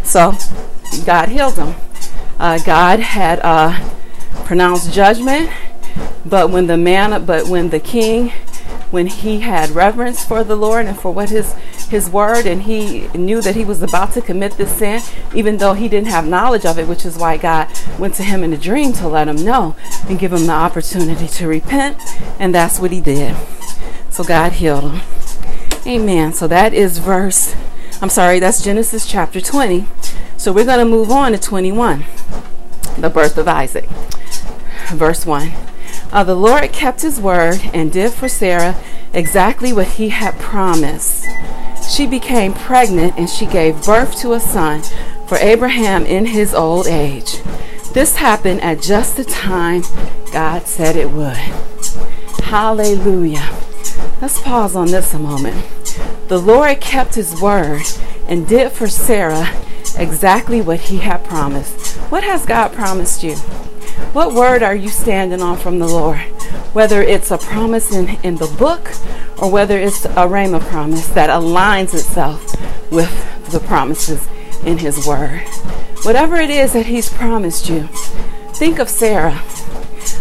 So 0.02 0.32
God 1.04 1.28
healed 1.28 1.56
them. 1.56 1.74
Uh, 2.38 2.58
God 2.58 3.00
had 3.00 3.40
uh, 3.42 3.78
pronounced 4.44 4.92
judgment, 4.92 5.50
but 6.24 6.50
when 6.50 6.66
the 6.66 6.76
man, 6.76 7.24
but 7.24 7.46
when 7.48 7.70
the 7.70 7.80
king, 7.80 8.30
when 8.90 9.06
he 9.06 9.40
had 9.40 9.70
reverence 9.70 10.24
for 10.24 10.44
the 10.44 10.56
Lord 10.56 10.86
and 10.86 10.98
for 10.98 11.12
what 11.12 11.30
his 11.30 11.54
his 11.88 12.08
word 12.10 12.46
and 12.46 12.62
he 12.62 13.06
knew 13.14 13.40
that 13.40 13.54
he 13.54 13.64
was 13.64 13.82
about 13.82 14.12
to 14.12 14.20
commit 14.20 14.52
this 14.52 14.76
sin, 14.76 15.00
even 15.34 15.58
though 15.58 15.74
he 15.74 15.88
didn't 15.88 16.08
have 16.08 16.26
knowledge 16.26 16.64
of 16.64 16.78
it, 16.78 16.88
which 16.88 17.04
is 17.04 17.16
why 17.16 17.36
God 17.36 17.68
went 17.98 18.14
to 18.14 18.22
him 18.22 18.42
in 18.42 18.52
a 18.52 18.56
dream 18.56 18.92
to 18.94 19.08
let 19.08 19.28
him 19.28 19.44
know 19.44 19.76
and 20.08 20.18
give 20.18 20.32
him 20.32 20.46
the 20.46 20.52
opportunity 20.52 21.28
to 21.28 21.46
repent. 21.46 21.98
And 22.38 22.54
that's 22.54 22.80
what 22.80 22.90
he 22.90 23.00
did. 23.00 23.36
So 24.10 24.24
God 24.24 24.52
healed 24.52 24.92
him. 24.92 25.02
Amen. 25.86 26.32
So 26.32 26.48
that 26.48 26.72
is 26.72 26.98
verse, 26.98 27.54
I'm 28.04 28.10
sorry, 28.10 28.38
that's 28.38 28.62
Genesis 28.62 29.06
chapter 29.06 29.40
20. 29.40 29.86
So 30.36 30.52
we're 30.52 30.66
going 30.66 30.78
to 30.78 30.84
move 30.84 31.10
on 31.10 31.32
to 31.32 31.38
21, 31.38 32.04
the 32.98 33.08
birth 33.08 33.38
of 33.38 33.48
Isaac. 33.48 33.88
Verse 34.90 35.24
1. 35.24 35.50
Uh, 36.12 36.22
the 36.22 36.34
Lord 36.34 36.70
kept 36.70 37.00
his 37.00 37.18
word 37.18 37.62
and 37.72 37.90
did 37.90 38.12
for 38.12 38.28
Sarah 38.28 38.78
exactly 39.14 39.72
what 39.72 39.86
he 39.86 40.10
had 40.10 40.38
promised. 40.38 41.24
She 41.88 42.06
became 42.06 42.52
pregnant 42.52 43.14
and 43.16 43.30
she 43.30 43.46
gave 43.46 43.86
birth 43.86 44.20
to 44.20 44.34
a 44.34 44.38
son 44.38 44.82
for 45.26 45.38
Abraham 45.38 46.04
in 46.04 46.26
his 46.26 46.52
old 46.52 46.86
age. 46.86 47.40
This 47.94 48.16
happened 48.16 48.60
at 48.60 48.82
just 48.82 49.16
the 49.16 49.24
time 49.24 49.80
God 50.30 50.66
said 50.66 50.96
it 50.96 51.10
would. 51.10 51.38
Hallelujah. 52.44 53.48
Let's 54.20 54.42
pause 54.42 54.76
on 54.76 54.88
this 54.88 55.14
a 55.14 55.18
moment. 55.18 55.83
The 56.28 56.38
Lord 56.38 56.80
kept 56.80 57.14
his 57.14 57.40
word 57.40 57.82
and 58.26 58.48
did 58.48 58.72
for 58.72 58.88
Sarah 58.88 59.48
exactly 59.96 60.60
what 60.60 60.80
he 60.80 60.98
had 60.98 61.24
promised. 61.24 61.96
What 62.10 62.24
has 62.24 62.46
God 62.46 62.72
promised 62.72 63.22
you? 63.22 63.36
What 64.14 64.34
word 64.34 64.62
are 64.62 64.74
you 64.74 64.88
standing 64.88 65.42
on 65.42 65.56
from 65.56 65.78
the 65.78 65.86
Lord? 65.86 66.18
Whether 66.72 67.02
it's 67.02 67.30
a 67.30 67.38
promise 67.38 67.92
in, 67.92 68.18
in 68.22 68.36
the 68.36 68.52
book 68.58 68.92
or 69.38 69.50
whether 69.50 69.78
it's 69.78 70.04
a 70.04 70.26
rhema 70.26 70.60
promise 70.60 71.06
that 71.08 71.30
aligns 71.30 71.94
itself 71.94 72.42
with 72.90 73.50
the 73.50 73.60
promises 73.60 74.26
in 74.64 74.78
His 74.78 75.06
Word. 75.06 75.40
Whatever 76.02 76.36
it 76.36 76.50
is 76.50 76.72
that 76.72 76.86
He's 76.86 77.08
promised 77.08 77.68
you, 77.68 77.88
think 78.52 78.78
of 78.78 78.88
Sarah. 78.88 79.42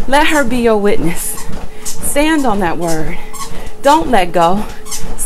Let 0.07 0.27
her 0.27 0.43
be 0.43 0.57
your 0.57 0.77
witness. 0.77 1.39
Stand 1.83 2.45
on 2.45 2.59
that 2.59 2.77
word. 2.77 3.17
Don't 3.81 4.09
let 4.09 4.31
go. 4.31 4.65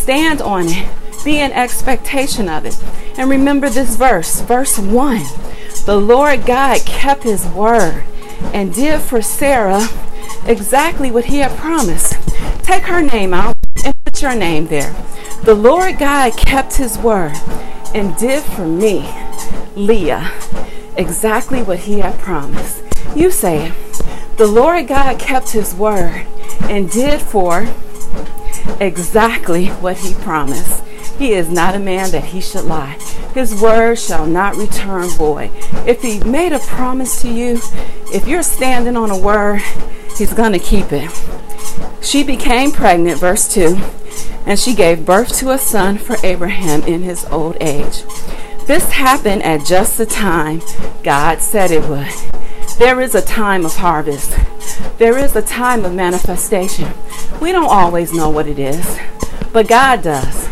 Stand 0.07 0.41
on 0.41 0.67
it. 0.69 0.87
Be 1.25 1.37
in 1.37 1.51
expectation 1.51 2.47
of 2.47 2.65
it. 2.65 2.81
And 3.17 3.29
remember 3.29 3.69
this 3.69 3.97
verse, 3.97 4.39
verse 4.39 4.79
1. 4.79 5.21
The 5.85 5.99
Lord 6.01 6.45
God 6.45 6.85
kept 6.85 7.23
his 7.23 7.45
word 7.47 8.05
and 8.53 8.73
did 8.73 9.01
for 9.01 9.21
Sarah 9.21 9.85
exactly 10.45 11.11
what 11.11 11.25
he 11.25 11.39
had 11.39 11.51
promised. 11.57 12.13
Take 12.63 12.83
her 12.83 13.01
name 13.01 13.33
out 13.33 13.57
and 13.83 13.93
put 14.05 14.21
your 14.21 14.33
name 14.33 14.67
there. 14.67 14.95
The 15.43 15.55
Lord 15.55 15.99
God 15.99 16.37
kept 16.37 16.77
his 16.77 16.97
word 16.97 17.35
and 17.93 18.15
did 18.15 18.45
for 18.45 18.65
me, 18.65 19.13
Leah, 19.75 20.31
exactly 20.95 21.61
what 21.61 21.79
he 21.79 21.99
had 21.99 22.17
promised. 22.19 22.81
You 23.13 23.29
say 23.29 23.67
it. 23.67 24.37
The 24.37 24.47
Lord 24.47 24.87
God 24.87 25.19
kept 25.19 25.49
his 25.49 25.75
word 25.75 26.25
and 26.61 26.89
did 26.89 27.21
for 27.21 27.67
exactly 28.79 29.67
what 29.67 29.97
he 29.97 30.13
promised. 30.15 30.83
He 31.17 31.33
is 31.33 31.49
not 31.49 31.75
a 31.75 31.79
man 31.79 32.11
that 32.11 32.25
he 32.25 32.41
should 32.41 32.65
lie. 32.65 32.97
His 33.33 33.59
word 33.59 33.97
shall 33.97 34.25
not 34.25 34.55
return 34.55 35.07
void. 35.09 35.51
If 35.87 36.01
he 36.01 36.19
made 36.19 36.53
a 36.53 36.59
promise 36.59 37.21
to 37.21 37.29
you, 37.29 37.59
if 38.13 38.27
you're 38.27 38.43
standing 38.43 38.95
on 38.95 39.09
a 39.09 39.17
word, 39.17 39.61
he's 40.15 40.33
going 40.33 40.53
to 40.53 40.59
keep 40.59 40.91
it. 40.91 41.09
She 42.01 42.23
became 42.23 42.71
pregnant, 42.71 43.19
verse 43.19 43.51
2, 43.53 43.77
and 44.45 44.59
she 44.59 44.73
gave 44.73 45.05
birth 45.05 45.35
to 45.39 45.51
a 45.51 45.57
son 45.57 45.97
for 45.97 46.15
Abraham 46.23 46.83
in 46.83 47.01
his 47.01 47.25
old 47.25 47.57
age. 47.59 48.03
This 48.65 48.91
happened 48.91 49.43
at 49.43 49.65
just 49.65 49.97
the 49.97 50.05
time 50.05 50.61
God 51.03 51.41
said 51.41 51.71
it 51.71 51.87
would. 51.87 52.11
There 52.77 53.01
is 53.01 53.15
a 53.15 53.21
time 53.21 53.65
of 53.65 53.77
harvest. 53.77 54.37
There 54.97 55.17
is 55.17 55.35
a 55.35 55.41
time 55.41 55.85
of 55.85 55.93
manifestation. 55.93 56.91
We 57.41 57.51
don't 57.51 57.69
always 57.69 58.13
know 58.13 58.29
what 58.29 58.47
it 58.47 58.59
is, 58.59 58.97
but 59.53 59.67
God 59.67 60.03
does. 60.03 60.49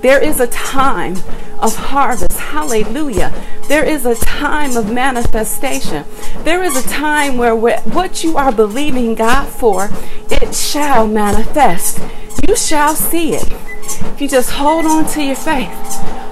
There 0.00 0.22
is 0.22 0.40
a 0.40 0.46
time 0.46 1.16
of 1.58 1.74
harvest. 1.74 2.38
Hallelujah. 2.38 3.32
There 3.66 3.84
is 3.84 4.06
a 4.06 4.14
time 4.14 4.76
of 4.76 4.92
manifestation. 4.92 6.04
There 6.44 6.62
is 6.62 6.76
a 6.76 6.88
time 6.88 7.36
where 7.36 7.56
what 7.56 8.22
you 8.22 8.36
are 8.36 8.52
believing 8.52 9.14
God 9.14 9.48
for, 9.48 9.90
it 10.30 10.54
shall 10.54 11.06
manifest. 11.06 12.00
You 12.46 12.56
shall 12.56 12.94
see 12.94 13.34
it. 13.34 13.50
If 13.50 14.20
you 14.20 14.28
just 14.28 14.50
hold 14.50 14.86
on 14.86 15.06
to 15.12 15.22
your 15.22 15.36
faith, 15.36 15.68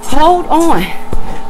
hold 0.07 0.47
on. 0.47 0.83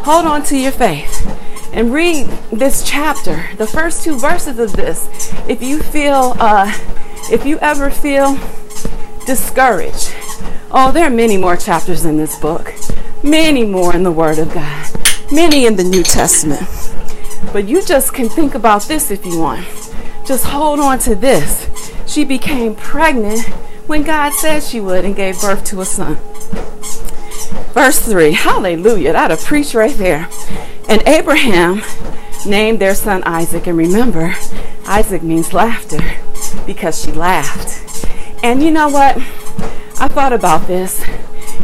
Hold 0.05 0.27
on 0.27 0.45
to 0.45 0.57
your 0.57 0.73
faith 0.73 1.36
and 1.77 1.93
read 1.93 2.27
this 2.51 2.83
chapter, 2.83 3.51
the 3.59 3.67
first 3.67 4.03
two 4.03 4.19
verses 4.19 4.59
of 4.59 4.73
this. 4.73 5.09
If 5.47 5.63
you 5.63 5.79
feel, 5.81 6.35
uh, 6.41 6.73
if 7.31 7.45
you 7.45 7.59
ever 7.59 7.91
feel 7.91 8.39
discouraged, 9.27 10.15
oh, 10.71 10.91
there 10.91 11.07
are 11.07 11.11
many 11.11 11.37
more 11.37 11.55
chapters 11.55 12.07
in 12.07 12.17
this 12.17 12.39
book, 12.39 12.73
many 13.23 13.63
more 13.63 13.95
in 13.95 14.05
the 14.05 14.11
Word 14.11 14.39
of 14.39 14.55
God, 14.55 14.91
many 15.31 15.67
in 15.67 15.77
the 15.77 15.85
New 15.85 16.03
Testament. 16.03 16.67
But 17.53 17.69
you 17.69 17.85
just 17.85 18.15
can 18.15 18.31
think 18.31 18.55
about 18.55 18.85
this 18.85 19.11
if 19.11 19.27
you 19.27 19.39
want. 19.39 19.67
Just 20.27 20.47
hold 20.47 20.81
on 20.81 20.99
to 21.01 21.15
this. 21.15 21.93
She 22.07 22.25
became 22.25 22.75
pregnant 22.75 23.43
when 23.87 24.03
God 24.03 24.33
said 24.33 24.63
she 24.63 24.81
would 24.81 25.05
and 25.05 25.15
gave 25.15 25.43
birth 25.43 25.63
to 25.65 25.83
a 25.83 25.85
son. 25.85 26.17
Verse 27.75 27.99
3, 28.01 28.33
hallelujah, 28.33 29.13
that'll 29.13 29.37
preach 29.37 29.75
right 29.75 29.95
there. 29.99 30.31
And 30.89 31.03
Abraham 31.07 31.83
named 32.47 32.79
their 32.79 32.95
son 32.95 33.23
Isaac. 33.25 33.67
And 33.67 33.77
remember, 33.77 34.35
Isaac 34.87 35.23
means 35.23 35.53
laughter 35.53 36.01
because 36.65 37.03
she 37.03 37.13
laughed. 37.13 38.07
And 38.43 38.63
you 38.63 38.71
know 38.71 38.89
what? 38.89 39.17
I 39.99 40.09
thought 40.09 40.33
about 40.33 40.67
this. 40.67 41.03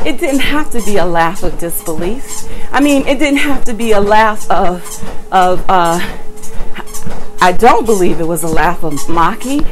It 0.05 0.19
didn't 0.19 0.41
have 0.41 0.71
to 0.71 0.83
be 0.83 0.97
a 0.97 1.05
laugh 1.05 1.43
of 1.43 1.59
disbelief. 1.59 2.49
I 2.73 2.81
mean, 2.81 3.07
it 3.07 3.19
didn't 3.19 3.41
have 3.41 3.65
to 3.65 3.75
be 3.75 3.93
a 3.93 4.01
laugh 4.01 4.51
of, 4.51 4.83
of 5.31 5.65
uh, 5.69 6.01
I 7.41 7.53
don't 7.53 7.85
believe 7.85 8.21
it 8.21 8.27
was 8.27 8.43
a 8.43 8.49
laugh 8.49 8.83
of 8.83 9.09
mocking 9.09 9.67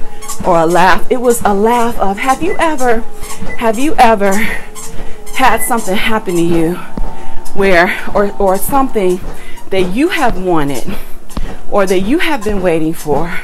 or 0.46 0.58
a 0.58 0.66
laugh. 0.66 1.10
It 1.10 1.20
was 1.20 1.40
a 1.42 1.54
laugh 1.54 1.98
of, 1.98 2.18
have 2.18 2.42
you 2.42 2.54
ever, 2.58 3.00
have 3.58 3.78
you 3.78 3.94
ever 3.96 4.34
had 5.34 5.62
something 5.62 5.96
happen 5.96 6.36
to 6.36 6.42
you 6.42 6.74
where, 7.54 7.98
or, 8.14 8.30
or 8.38 8.58
something 8.58 9.18
that 9.70 9.94
you 9.94 10.08
have 10.08 10.42
wanted 10.42 10.96
or 11.70 11.86
that 11.86 12.00
you 12.00 12.18
have 12.18 12.44
been 12.44 12.60
waiting 12.60 12.92
for 12.92 13.40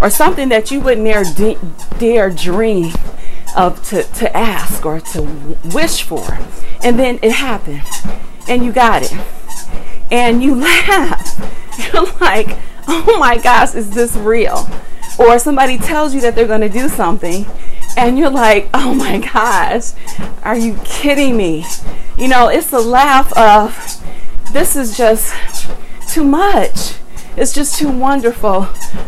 or 0.00 0.10
something 0.10 0.48
that 0.48 0.70
you 0.70 0.80
would 0.80 0.98
never 0.98 1.24
dare 1.98 2.30
dream 2.30 2.92
of 3.56 3.82
to, 3.88 4.02
to 4.02 4.36
ask 4.36 4.84
or 4.84 5.00
to 5.00 5.22
wish 5.72 6.02
for. 6.02 6.38
And 6.82 6.98
then 6.98 7.18
it 7.22 7.32
happened 7.32 7.82
and 8.48 8.64
you 8.64 8.72
got 8.72 9.02
it. 9.02 9.12
And 10.10 10.42
you 10.42 10.54
laugh. 10.60 11.38
You're 11.78 12.04
like, 12.20 12.58
oh 12.88 13.16
my 13.18 13.38
gosh, 13.38 13.74
is 13.74 13.90
this 13.90 14.16
real? 14.16 14.68
Or 15.18 15.38
somebody 15.38 15.78
tells 15.78 16.14
you 16.14 16.20
that 16.22 16.34
they're 16.34 16.46
going 16.46 16.62
to 16.62 16.68
do 16.68 16.88
something 16.88 17.46
and 17.96 18.18
you're 18.18 18.30
like, 18.30 18.68
oh 18.74 18.94
my 18.94 19.18
gosh, 19.18 19.92
are 20.42 20.56
you 20.56 20.78
kidding 20.84 21.36
me? 21.36 21.64
You 22.18 22.28
know, 22.28 22.48
it's 22.48 22.70
the 22.70 22.80
laugh 22.80 23.32
of, 23.36 24.02
this 24.52 24.76
is 24.76 24.96
just 24.96 25.34
too 26.12 26.24
much. 26.24 26.94
It's 27.36 27.52
just 27.52 27.78
too 27.78 27.90
wonderful 27.90 28.64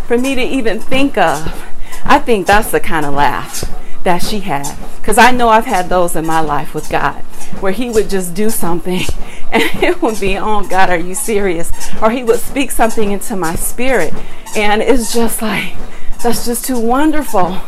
for 0.07 0.17
me 0.17 0.35
to 0.35 0.43
even 0.43 0.81
think 0.81 1.19
of. 1.19 1.63
I 2.05 2.19
think 2.19 2.47
that's 2.47 2.71
the 2.71 2.81
kind 2.81 3.05
of 3.05 3.13
laugh 3.13 3.71
that 4.05 4.23
she 4.23 4.41
had. 4.41 4.75
Because 4.97 5.19
I 5.19 5.31
know 5.31 5.51
I've 5.51 5.67
had 5.67 5.89
those 5.89 6.17
in 6.17 6.27
my 6.27 6.41
life 6.41 6.75
with 6.75 6.89
God 6.89 7.23
where 7.61 7.73
He 7.73 7.91
would 7.91 8.09
just 8.09 8.35
do 8.35 8.49
something 8.49 9.03
and 9.53 9.63
it 9.83 10.01
would 10.01 10.19
be, 10.19 10.39
oh 10.39 10.67
God, 10.67 10.89
are 10.89 10.99
you 10.99 11.15
serious? 11.15 11.71
Or 12.01 12.11
He 12.11 12.25
would 12.25 12.41
speak 12.41 12.71
something 12.71 13.13
into 13.13 13.37
my 13.37 13.55
spirit. 13.55 14.15
And 14.57 14.81
it's 14.81 15.13
just 15.13 15.43
like, 15.43 15.75
that's 16.23 16.47
just 16.47 16.65
too 16.65 16.79
wonderful. 16.79 17.61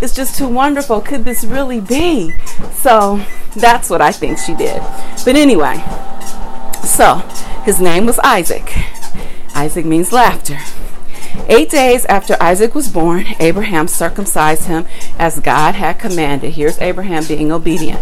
It's 0.00 0.14
just 0.14 0.36
too 0.36 0.48
wonderful. 0.48 1.00
Could 1.00 1.24
this 1.24 1.44
really 1.44 1.80
be? 1.80 2.32
So 2.74 3.24
that's 3.54 3.88
what 3.88 4.00
I 4.00 4.10
think 4.10 4.38
she 4.38 4.54
did. 4.54 4.82
But 5.24 5.36
anyway, 5.36 5.82
so 6.84 7.16
his 7.64 7.80
name 7.80 8.06
was 8.06 8.18
Isaac. 8.20 8.72
Isaac 9.54 9.84
means 9.84 10.12
laughter. 10.12 10.58
Eight 11.48 11.70
days 11.70 12.04
after 12.06 12.36
Isaac 12.40 12.74
was 12.74 12.88
born, 12.88 13.26
Abraham 13.38 13.88
circumcised 13.88 14.64
him 14.64 14.86
as 15.18 15.40
God 15.40 15.74
had 15.74 15.98
commanded. 15.98 16.54
Here's 16.54 16.80
Abraham 16.80 17.24
being 17.24 17.50
obedient. 17.52 18.00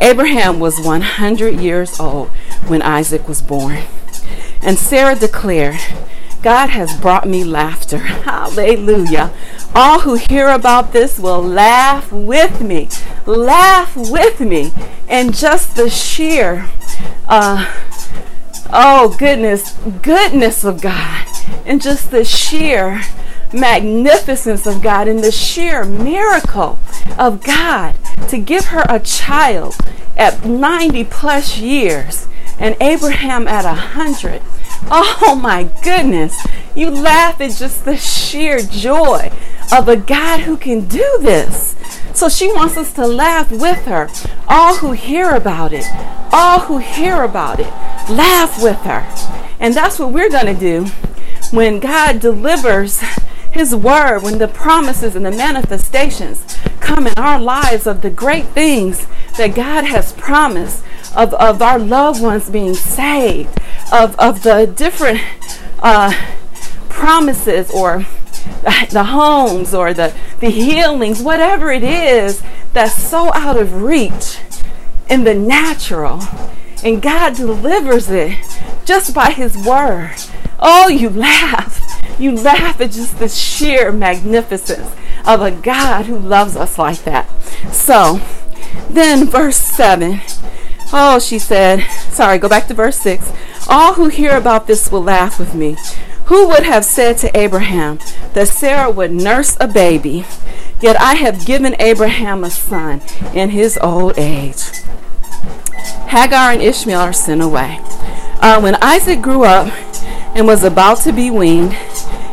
Abraham 0.00 0.60
was 0.60 0.80
100 0.80 1.60
years 1.60 1.98
old 1.98 2.28
when 2.66 2.82
Isaac 2.82 3.28
was 3.28 3.42
born. 3.42 3.78
And 4.62 4.78
Sarah 4.78 5.14
declared, 5.14 5.78
God 6.42 6.70
has 6.70 6.98
brought 7.00 7.26
me 7.26 7.42
laughter. 7.42 7.98
Hallelujah. 7.98 9.32
All 9.74 10.00
who 10.00 10.14
hear 10.14 10.48
about 10.48 10.92
this 10.92 11.18
will 11.18 11.42
laugh 11.42 12.12
with 12.12 12.60
me. 12.60 12.88
Laugh 13.26 13.96
with 13.96 14.40
me. 14.40 14.72
And 15.08 15.34
just 15.34 15.74
the 15.74 15.88
sheer, 15.88 16.68
uh, 17.28 17.72
oh 18.72 19.14
goodness, 19.18 19.72
goodness 20.02 20.64
of 20.64 20.80
God. 20.80 21.26
And 21.64 21.80
just 21.80 22.10
the 22.10 22.24
sheer 22.24 23.02
magnificence 23.52 24.66
of 24.66 24.82
God 24.82 25.08
and 25.08 25.20
the 25.20 25.32
sheer 25.32 25.84
miracle 25.84 26.78
of 27.18 27.42
God 27.42 27.96
to 28.28 28.38
give 28.38 28.66
her 28.66 28.84
a 28.88 28.98
child 29.00 29.76
at 30.16 30.44
90 30.44 31.04
plus 31.04 31.58
years 31.58 32.26
and 32.58 32.76
Abraham 32.80 33.46
at 33.48 33.64
100 33.64 34.42
Oh 34.90 35.38
my 35.40 35.64
goodness. 35.82 36.46
You 36.74 36.90
laugh 36.90 37.40
at 37.40 37.52
just 37.52 37.84
the 37.84 37.96
sheer 37.96 38.60
joy 38.60 39.30
of 39.72 39.88
a 39.88 39.96
God 39.96 40.40
who 40.40 40.56
can 40.56 40.86
do 40.86 41.18
this. 41.20 41.74
So 42.14 42.28
she 42.28 42.52
wants 42.52 42.76
us 42.76 42.92
to 42.94 43.06
laugh 43.06 43.50
with 43.50 43.84
her. 43.86 44.08
All 44.48 44.76
who 44.76 44.92
hear 44.92 45.34
about 45.34 45.72
it, 45.72 45.84
all 46.32 46.60
who 46.60 46.78
hear 46.78 47.22
about 47.22 47.60
it, 47.60 47.66
laugh 48.08 48.62
with 48.62 48.78
her. 48.82 49.04
And 49.58 49.74
that's 49.74 49.98
what 49.98 50.12
we're 50.12 50.30
going 50.30 50.46
to 50.46 50.54
do 50.54 50.86
when 51.50 51.80
God 51.80 52.20
delivers 52.20 53.00
his 53.50 53.74
word, 53.74 54.20
when 54.22 54.38
the 54.38 54.48
promises 54.48 55.16
and 55.16 55.26
the 55.26 55.30
manifestations 55.30 56.58
come 56.80 57.06
in 57.06 57.14
our 57.16 57.40
lives 57.40 57.86
of 57.86 58.02
the 58.02 58.10
great 58.10 58.46
things 58.46 59.06
that 59.36 59.54
God 59.54 59.84
has 59.84 60.12
promised 60.12 60.84
of, 61.16 61.34
of 61.34 61.62
our 61.62 61.78
loved 61.78 62.22
ones 62.22 62.50
being 62.50 62.74
saved, 62.74 63.58
of, 63.92 64.18
of 64.18 64.42
the 64.42 64.72
different 64.76 65.20
uh, 65.80 66.12
promises 66.88 67.70
or 67.70 68.06
the 68.90 69.04
homes 69.04 69.74
or 69.74 69.94
the, 69.94 70.14
the 70.40 70.50
healings, 70.50 71.22
whatever 71.22 71.70
it 71.70 71.82
is 71.82 72.42
that's 72.72 72.94
so 72.94 73.32
out 73.34 73.56
of 73.56 73.82
reach 73.82 74.38
in 75.08 75.24
the 75.24 75.34
natural. 75.34 76.22
And 76.82 77.00
God 77.00 77.34
delivers 77.34 78.10
it 78.10 78.38
just 78.84 79.14
by 79.14 79.30
His 79.30 79.56
word. 79.56 80.14
Oh, 80.58 80.88
you 80.88 81.10
laugh. 81.10 81.80
You 82.18 82.32
laugh 82.32 82.80
at 82.80 82.92
just 82.92 83.18
the 83.18 83.28
sheer 83.28 83.90
magnificence 83.90 84.94
of 85.26 85.40
a 85.40 85.50
God 85.50 86.06
who 86.06 86.18
loves 86.18 86.56
us 86.56 86.78
like 86.78 87.02
that. 87.04 87.28
So, 87.72 88.20
then 88.90 89.26
verse 89.26 89.56
7 89.56 90.20
Oh, 90.92 91.18
she 91.18 91.40
said, 91.40 91.84
sorry, 92.10 92.38
go 92.38 92.48
back 92.48 92.68
to 92.68 92.74
verse 92.74 92.98
6. 92.98 93.32
All 93.68 93.94
who 93.94 94.08
hear 94.08 94.36
about 94.36 94.68
this 94.68 94.92
will 94.92 95.02
laugh 95.02 95.40
with 95.40 95.52
me. 95.54 95.76
Who 96.26 96.48
would 96.48 96.62
have 96.62 96.86
said 96.86 97.18
to 97.18 97.38
Abraham 97.38 97.98
that 98.32 98.48
Sarah 98.48 98.90
would 98.90 99.12
nurse 99.12 99.58
a 99.60 99.68
baby? 99.68 100.24
Yet 100.80 101.00
I 101.00 101.14
have 101.14 101.44
given 101.44 101.76
Abraham 101.78 102.44
a 102.44 102.50
son 102.50 103.02
in 103.34 103.50
his 103.50 103.78
old 103.82 104.18
age. 104.18 104.62
Hagar 106.08 106.52
and 106.52 106.62
Ishmael 106.62 107.00
are 107.00 107.12
sent 107.12 107.42
away. 107.42 107.78
Uh, 108.40 108.60
when 108.60 108.76
Isaac 108.76 109.20
grew 109.20 109.44
up 109.44 109.70
and 110.34 110.46
was 110.46 110.64
about 110.64 110.98
to 111.02 111.12
be 111.12 111.30
weaned, 111.30 111.76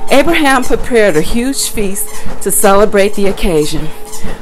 Abraham 0.09 0.63
prepared 0.63 1.17
a 1.17 1.21
huge 1.21 1.69
feast 1.69 2.07
to 2.43 2.51
celebrate 2.51 3.15
the 3.15 3.27
occasion. 3.27 3.89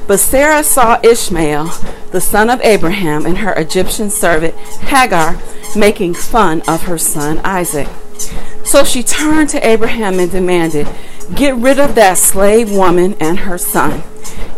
But 0.07 0.19
Sarah 0.19 0.63
saw 0.63 0.99
Ishmael, 1.03 1.71
the 2.11 2.21
son 2.21 2.49
of 2.49 2.61
Abraham, 2.61 3.25
and 3.25 3.39
her 3.39 3.53
Egyptian 3.53 4.09
servant 4.09 4.55
Hagar 4.55 5.39
making 5.75 6.15
fun 6.15 6.61
of 6.67 6.83
her 6.83 6.97
son 6.97 7.39
Isaac. 7.43 7.87
So 8.69 8.83
she 8.83 9.01
turned 9.01 9.49
to 9.49 9.67
Abraham 9.67 10.19
and 10.19 10.29
demanded, 10.29 10.87
Get 11.33 11.55
rid 11.55 11.79
of 11.79 11.95
that 11.95 12.19
slave 12.19 12.71
woman 12.71 13.15
and 13.19 13.39
her 13.39 13.57
son. 13.57 14.03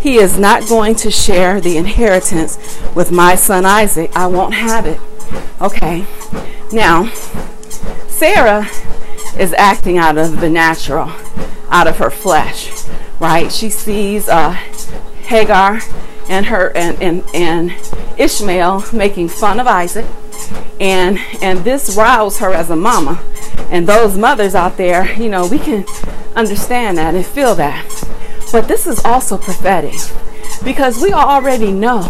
He 0.02 0.18
is 0.18 0.38
not 0.38 0.68
going 0.68 0.96
to 0.96 1.10
share 1.10 1.62
the 1.62 1.78
inheritance 1.78 2.58
with 2.94 3.10
my 3.10 3.36
son 3.36 3.66
Isaac. 3.66 4.12
I 4.14 4.28
won't 4.28 4.54
have 4.54 4.86
it. 4.86 5.00
Okay. 5.62 6.06
Now, 6.74 7.08
Sarah 8.10 8.68
is 9.40 9.54
acting 9.54 9.98
out 9.98 10.18
of 10.18 10.42
the 10.42 10.50
natural, 10.50 11.10
out 11.70 11.88
of 11.88 12.00
her 12.00 12.10
flesh, 12.10 12.86
right? 13.18 13.50
She 13.50 13.70
sees 13.70 14.28
uh, 14.28 14.52
Hagar 14.52 15.80
and 16.28 16.48
her 16.48 16.76
and, 16.76 17.02
and, 17.02 17.24
and 17.34 17.72
Ishmael 18.18 18.84
making 18.92 19.30
fun 19.30 19.62
of 19.62 19.68
Isaac. 19.68 20.06
And 20.80 21.20
and 21.42 21.60
this 21.60 21.96
roused 21.96 22.40
her 22.40 22.54
as 22.54 22.70
a 22.70 22.76
mama. 22.76 23.24
And 23.70 23.88
those 23.88 24.18
mothers 24.18 24.56
out 24.56 24.78
there, 24.78 25.14
you 25.14 25.30
know, 25.30 25.48
we 25.48 25.60
can 25.60 25.86
understand 26.36 26.98
that 26.98 27.16
and 27.16 27.26
feel 27.26 27.56
that. 27.56 27.86
But 28.52 28.68
this 28.68 28.86
is 28.86 29.04
also 29.06 29.38
prophetic 29.38 29.96
because 30.64 31.02
we 31.02 31.14
already 31.14 31.72
know 31.72 32.04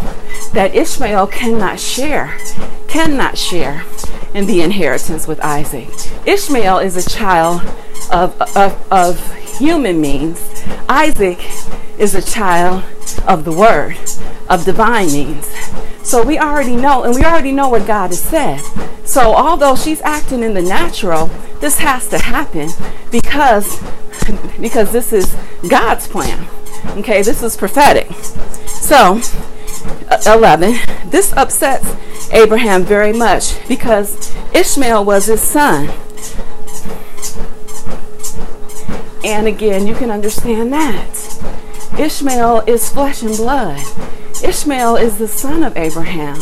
that 0.54 0.76
Ishmael 0.76 1.28
cannot 1.28 1.80
share, 1.80 2.38
cannot 2.88 3.38
share 3.38 3.86
in 4.34 4.48
the 4.48 4.62
inheritance 4.62 5.28
with 5.28 5.39
Isaac. 5.41 5.89
Ishmael 6.26 6.80
is 6.80 6.98
a 6.98 7.10
child 7.10 7.62
of, 8.12 8.39
of, 8.56 8.91
of 8.91 9.34
human 9.58 10.02
means. 10.02 10.41
Isaac 10.89 11.39
is 11.98 12.15
a 12.15 12.22
child 12.22 12.84
of 13.28 13.46
the 13.46 13.52
word, 13.52 13.98
of 14.50 14.65
divine 14.65 15.12
means. 15.12 15.48
So 16.04 16.24
we 16.24 16.40
already 16.40 16.76
know, 16.76 17.04
and 17.04 17.16
we 17.16 17.24
already 17.24 17.52
know 17.52 17.70
what 17.70 17.88
God 17.88 18.08
has 18.08 18.22
said. 18.22 18.62
So 19.06 19.34
although 19.36 19.76
she's 19.76 20.02
acting 20.02 20.44
in 20.44 20.54
the 20.54 20.62
natural, 20.62 21.28
this 21.60 21.80
has 21.80 22.08
to 22.10 22.18
happen 22.18 22.70
because 23.12 23.80
because 24.60 24.92
this 24.92 25.14
is 25.14 25.36
God's 25.68 26.08
plan. 26.08 26.48
Okay, 26.98 27.22
this 27.22 27.44
is 27.44 27.56
prophetic. 27.56 28.12
So, 28.68 29.22
uh, 30.10 30.22
11. 30.26 30.76
This 31.10 31.32
upsets 31.34 31.96
Abraham 32.32 32.84
very 32.84 33.14
much 33.14 33.66
because 33.68 34.34
Ishmael 34.54 35.06
was 35.06 35.28
his 35.28 35.42
son. 35.42 35.90
And 39.24 39.48
again, 39.48 39.86
you 39.86 39.94
can 39.94 40.10
understand 40.10 40.74
that. 40.74 42.00
Ishmael 42.00 42.64
is 42.66 42.90
flesh 42.90 43.22
and 43.22 43.38
blood. 43.38 43.80
Ishmael 44.43 44.95
is 44.95 45.17
the 45.17 45.27
son 45.27 45.63
of 45.63 45.77
Abraham. 45.77 46.39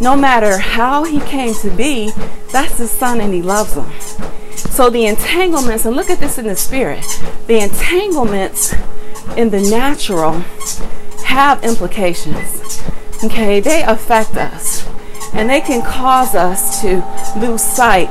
No 0.00 0.16
matter 0.16 0.58
how 0.58 1.04
he 1.04 1.20
came 1.20 1.54
to 1.54 1.70
be, 1.70 2.10
that's 2.52 2.78
his 2.78 2.90
son 2.90 3.20
and 3.20 3.34
he 3.34 3.42
loves 3.42 3.74
him. 3.74 3.90
So 4.56 4.88
the 4.88 5.06
entanglements, 5.06 5.84
and 5.84 5.96
look 5.96 6.10
at 6.10 6.20
this 6.20 6.38
in 6.38 6.46
the 6.46 6.56
spirit, 6.56 7.04
the 7.46 7.58
entanglements 7.58 8.74
in 9.36 9.50
the 9.50 9.60
natural 9.60 10.40
have 11.24 11.62
implications. 11.62 12.82
Okay, 13.22 13.60
they 13.60 13.82
affect 13.82 14.36
us 14.36 14.88
and 15.34 15.48
they 15.48 15.60
can 15.60 15.84
cause 15.84 16.34
us 16.34 16.80
to 16.80 17.04
lose 17.38 17.62
sight 17.62 18.08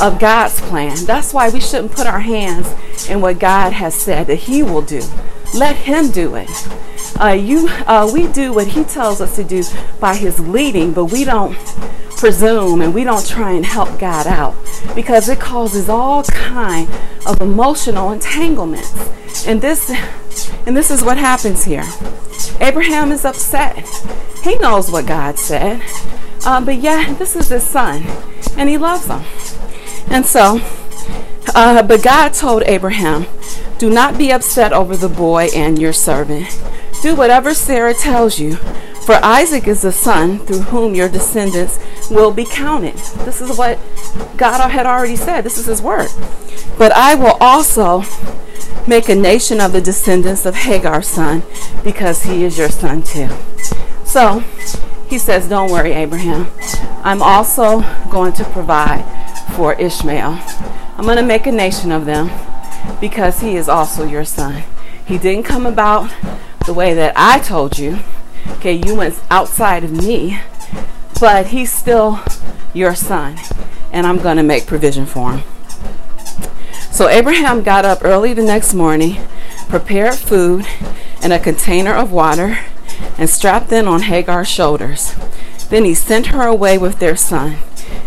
of 0.00 0.18
God's 0.18 0.60
plan. 0.60 1.04
That's 1.04 1.34
why 1.34 1.50
we 1.50 1.60
shouldn't 1.60 1.92
put 1.92 2.06
our 2.06 2.20
hands 2.20 3.08
in 3.08 3.20
what 3.20 3.38
God 3.38 3.72
has 3.72 3.94
said 3.94 4.26
that 4.28 4.36
He 4.36 4.62
will 4.62 4.82
do. 4.82 5.02
Let 5.54 5.76
Him 5.76 6.10
do 6.10 6.34
it. 6.36 6.50
Uh, 7.20 7.28
you, 7.32 7.68
uh, 7.86 8.10
we 8.12 8.28
do 8.28 8.52
what 8.52 8.68
He 8.68 8.84
tells 8.84 9.20
us 9.20 9.36
to 9.36 9.44
do 9.44 9.62
by 9.98 10.14
His 10.16 10.40
leading, 10.40 10.92
but 10.92 11.06
we 11.06 11.24
don't 11.24 11.56
presume 12.16 12.82
and 12.82 12.94
we 12.94 13.02
don't 13.02 13.26
try 13.26 13.52
and 13.52 13.64
help 13.64 13.98
God 13.98 14.26
out 14.26 14.54
because 14.94 15.28
it 15.28 15.40
causes 15.40 15.88
all 15.88 16.22
kind 16.24 16.88
of 17.26 17.40
emotional 17.40 18.12
entanglements. 18.12 18.92
And 19.46 19.60
this, 19.62 19.90
and 20.66 20.76
this 20.76 20.90
is 20.90 21.02
what 21.02 21.16
happens 21.16 21.64
here. 21.64 21.84
Abraham 22.60 23.10
is 23.10 23.24
upset. 23.24 23.86
He 24.44 24.56
knows 24.56 24.90
what 24.90 25.06
God 25.06 25.38
said, 25.38 25.82
uh, 26.44 26.60
but 26.64 26.76
yeah, 26.76 27.12
this 27.14 27.36
is 27.36 27.48
his 27.48 27.64
son, 27.64 28.04
and 28.56 28.68
he 28.68 28.78
loves 28.78 29.06
him. 29.06 29.22
And 30.08 30.24
so, 30.26 30.60
uh, 31.54 31.82
but 31.82 32.02
God 32.02 32.34
told 32.34 32.62
Abraham, 32.64 33.26
Do 33.80 33.88
not 33.88 34.18
be 34.18 34.30
upset 34.30 34.74
over 34.74 34.94
the 34.94 35.08
boy 35.08 35.48
and 35.56 35.78
your 35.78 35.94
servant. 35.94 36.60
Do 37.00 37.16
whatever 37.16 37.54
Sarah 37.54 37.94
tells 37.94 38.38
you, 38.38 38.56
for 39.06 39.14
Isaac 39.24 39.66
is 39.66 39.80
the 39.80 39.90
son 39.90 40.38
through 40.40 40.64
whom 40.64 40.94
your 40.94 41.08
descendants 41.08 41.78
will 42.10 42.30
be 42.30 42.44
counted. 42.44 42.96
This 43.24 43.40
is 43.40 43.56
what 43.56 43.78
God 44.36 44.68
had 44.68 44.84
already 44.84 45.16
said. 45.16 45.44
This 45.44 45.56
is 45.56 45.64
his 45.64 45.80
word. 45.80 46.10
But 46.76 46.92
I 46.92 47.14
will 47.14 47.38
also 47.40 48.02
make 48.86 49.08
a 49.08 49.14
nation 49.14 49.62
of 49.62 49.72
the 49.72 49.80
descendants 49.80 50.44
of 50.44 50.56
Hagar's 50.56 51.08
son, 51.08 51.42
because 51.82 52.24
he 52.24 52.44
is 52.44 52.58
your 52.58 52.68
son 52.68 53.02
too. 53.02 53.30
So 54.04 54.40
he 55.08 55.16
says, 55.16 55.48
Don't 55.48 55.72
worry, 55.72 55.92
Abraham. 55.92 56.48
I'm 57.02 57.22
also 57.22 57.80
going 58.10 58.34
to 58.34 58.44
provide 58.44 59.06
for 59.56 59.72
Ishmael. 59.72 60.38
I'm 60.98 61.06
going 61.06 61.16
to 61.16 61.22
make 61.22 61.46
a 61.46 61.52
nation 61.52 61.90
of 61.90 62.04
them 62.04 62.28
because 63.00 63.40
he 63.40 63.56
is 63.56 63.68
also 63.68 64.04
your 64.04 64.24
son. 64.24 64.64
He 65.04 65.18
didn't 65.18 65.44
come 65.44 65.66
about 65.66 66.12
the 66.66 66.74
way 66.74 66.94
that 66.94 67.12
I 67.16 67.38
told 67.38 67.78
you. 67.78 67.98
Okay, 68.52 68.72
you 68.72 68.94
went 68.94 69.20
outside 69.30 69.84
of 69.84 69.90
me, 69.90 70.40
but 71.20 71.48
he's 71.48 71.72
still 71.72 72.20
your 72.72 72.94
son, 72.94 73.38
and 73.92 74.06
I'm 74.06 74.18
going 74.18 74.36
to 74.36 74.42
make 74.42 74.66
provision 74.66 75.06
for 75.06 75.32
him. 75.32 75.42
So 76.90 77.08
Abraham 77.08 77.62
got 77.62 77.84
up 77.84 78.04
early 78.04 78.34
the 78.34 78.42
next 78.42 78.74
morning, 78.74 79.16
prepared 79.68 80.16
food 80.16 80.66
and 81.22 81.32
a 81.32 81.38
container 81.38 81.94
of 81.94 82.12
water, 82.12 82.58
and 83.16 83.30
strapped 83.30 83.68
them 83.68 83.88
on 83.88 84.02
Hagar's 84.02 84.48
shoulders. 84.48 85.14
Then 85.68 85.84
he 85.84 85.94
sent 85.94 86.26
her 86.26 86.46
away 86.46 86.78
with 86.78 86.98
their 86.98 87.16
son, 87.16 87.56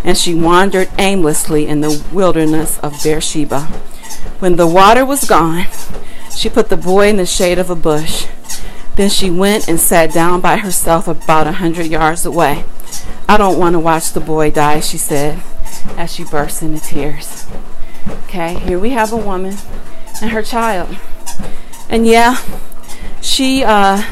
and 0.04 0.18
she 0.18 0.34
wandered 0.34 0.90
aimlessly 0.98 1.68
in 1.68 1.82
the 1.82 2.04
wilderness 2.12 2.80
of 2.80 3.02
Beersheba. 3.04 3.68
When 4.40 4.56
the 4.56 4.68
water 4.68 5.06
was 5.06 5.24
gone, 5.28 5.68
she 6.36 6.50
put 6.50 6.70
the 6.70 6.78
boy 6.78 7.10
in 7.10 7.18
the 7.18 7.26
shade 7.26 7.60
of 7.60 7.70
a 7.70 7.76
bush. 7.76 8.28
Then 8.96 9.10
she 9.10 9.30
went 9.30 9.68
and 9.68 9.80
sat 9.80 10.14
down 10.14 10.42
by 10.42 10.58
herself 10.58 11.08
about 11.08 11.48
a 11.48 11.54
hundred 11.54 11.88
yards 11.88 12.26
away. 12.26 12.66
I 13.28 13.38
don't 13.38 13.58
want 13.58 13.74
to 13.74 13.80
watch 13.80 14.12
the 14.12 14.20
boy 14.20 14.52
die, 14.52 14.82
she 14.82 14.98
said, 14.98 15.42
as 15.98 16.14
she 16.14 16.24
burst 16.24 16.62
into 16.62 16.80
tears. 16.80 17.48
Okay, 18.26 18.60
here 18.60 18.80
we 18.80 18.92
have 18.92 19.12
a 19.12 19.18
woman 19.18 19.56
and 20.22 20.32
her 20.32 20.42
child. 20.42 20.98
And 21.90 22.06
yeah, 22.06 22.38
she 23.22 23.64
uh 23.64 24.04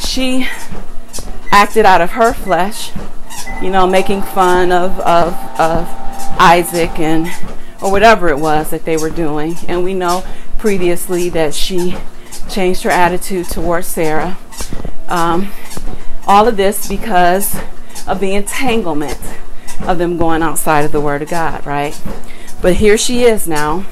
she 0.00 0.48
acted 1.50 1.86
out 1.86 2.00
of 2.00 2.10
her 2.10 2.32
flesh, 2.32 2.92
you 3.62 3.70
know, 3.70 3.86
making 3.86 4.22
fun 4.22 4.72
of 4.72 4.98
of 5.00 5.34
of 5.58 5.88
Isaac 6.40 6.98
and 6.98 7.26
or 7.82 7.90
whatever 7.90 8.28
it 8.28 8.38
was 8.38 8.70
that 8.70 8.84
they 8.84 8.96
were 8.96 9.10
doing. 9.10 9.56
And 9.66 9.84
we 9.84 9.94
know 9.94 10.24
previously 10.58 11.28
that 11.30 11.54
she 11.54 11.96
changed 12.48 12.82
her 12.82 12.90
attitude 12.90 13.46
towards 13.46 13.86
Sarah. 13.86 14.38
Um, 15.08 15.50
all 16.26 16.46
of 16.48 16.56
this 16.56 16.88
because 16.88 17.56
of 18.06 18.20
the 18.20 18.34
entanglement 18.34 19.18
of 19.82 19.98
them 19.98 20.16
going 20.18 20.42
outside 20.42 20.84
of 20.84 20.92
the 20.92 21.00
Word 21.00 21.22
of 21.22 21.30
God, 21.30 21.64
right? 21.66 21.98
But 22.60 22.74
here 22.76 22.98
she 22.98 23.22
is 23.22 23.46
now, 23.46 23.86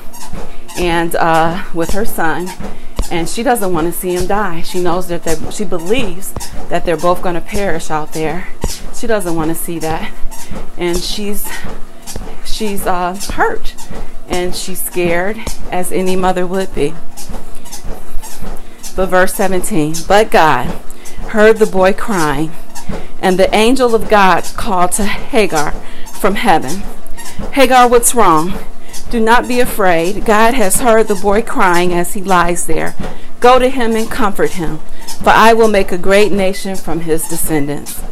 and 0.77 1.15
uh, 1.17 1.65
with 1.73 1.91
her 1.91 2.05
son, 2.05 2.49
and 3.11 3.29
she 3.29 3.43
doesn't 3.43 3.73
want 3.73 3.87
to 3.87 3.93
see 3.93 4.15
him 4.15 4.27
die. 4.27 4.63
She 4.63 4.83
knows 4.83 5.09
that 5.09 5.53
she 5.53 5.65
believes 5.65 6.33
that 6.69 6.85
they're 6.85 6.97
both 6.97 7.23
going 7.23 7.37
to 7.37 7.41
perish 7.41 7.91
out 7.91 8.13
there. 8.13 8.49
She 8.95 9.07
doesn't 9.07 9.37
want 9.37 9.51
to 9.51 9.55
see 9.55 9.79
that, 9.79 10.13
and 10.77 10.99
she's 10.99 11.49
she's 12.57 12.87
uh, 12.87 13.15
hurt, 13.35 13.75
and 14.29 14.57
she's 14.57 14.83
scared, 14.83 15.37
as 15.71 15.93
any 15.93 16.17
mother 16.17 16.47
would 16.47 16.75
be. 16.75 16.95
But 18.97 19.07
verse 19.07 19.35
17, 19.35 19.95
but 20.09 20.31
God 20.31 20.69
heard 21.29 21.59
the 21.59 21.67
boy 21.67 21.93
crying, 21.93 22.51
and 23.21 23.39
the 23.39 23.55
angel 23.55 23.95
of 23.95 24.09
God 24.09 24.45
called 24.57 24.93
to 24.93 25.05
Hagar 25.05 25.73
from 26.19 26.37
heaven. 26.37 26.83
Hagar, 27.53 27.91
what's 27.91 28.15
wrong? 28.15 28.55
Do 29.11 29.21
not 29.21 29.47
be 29.47 29.61
afraid. 29.61 30.25
God 30.25 30.55
has 30.55 30.81
heard 30.81 31.09
the 31.09 31.15
boy 31.15 31.43
crying 31.43 31.93
as 31.93 32.15
he 32.15 32.23
lies 32.23 32.67
there. 32.67 32.95
Go 33.39 33.59
to 33.59 33.69
him 33.69 33.95
and 33.95 34.11
comfort 34.11 34.53
him, 34.53 34.79
for 35.23 35.29
I 35.29 35.53
will 35.53 35.69
make 35.69 35.93
a 35.93 35.99
great 35.99 36.33
nation 36.33 36.75
from 36.75 37.01
his 37.01 37.29
descendants. 37.29 38.03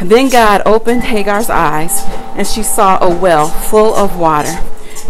Then 0.00 0.28
God 0.28 0.62
opened 0.66 1.04
Hagar's 1.04 1.50
eyes, 1.50 2.02
and 2.36 2.46
she 2.46 2.62
saw 2.62 2.98
a 3.02 3.14
well 3.14 3.48
full 3.48 3.94
of 3.94 4.18
water. 4.18 4.58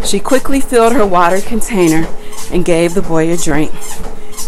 She 0.05 0.19
quickly 0.19 0.61
filled 0.61 0.95
her 0.95 1.07
water 1.07 1.41
container 1.41 2.07
and 2.51 2.65
gave 2.65 2.95
the 2.95 3.03
boy 3.03 3.33
a 3.33 3.37
drink. 3.37 3.73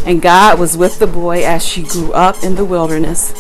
And 0.07 0.21
God 0.21 0.59
was 0.59 0.77
with 0.77 0.99
the 0.99 1.07
boy 1.07 1.45
as 1.45 1.65
she 1.65 1.83
grew 1.83 2.13
up 2.13 2.43
in 2.43 2.57
the 2.57 2.65
wilderness. 2.65 3.33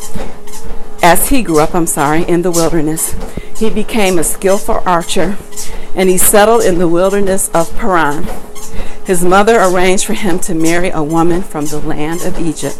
As 1.02 1.28
he 1.28 1.42
grew 1.42 1.60
up, 1.60 1.74
I'm 1.74 1.86
sorry, 1.86 2.22
in 2.22 2.42
the 2.42 2.50
wilderness. 2.50 3.14
He 3.58 3.68
became 3.68 4.18
a 4.18 4.24
skillful 4.24 4.82
archer, 4.86 5.36
and 5.94 6.08
he 6.08 6.16
settled 6.16 6.64
in 6.64 6.78
the 6.78 6.88
wilderness 6.88 7.50
of 7.50 7.74
Paran. 7.76 8.26
His 9.04 9.22
mother 9.22 9.60
arranged 9.60 10.06
for 10.06 10.14
him 10.14 10.38
to 10.40 10.54
marry 10.54 10.88
a 10.88 11.02
woman 11.02 11.42
from 11.42 11.66
the 11.66 11.78
land 11.78 12.22
of 12.22 12.38
Egypt. 12.38 12.78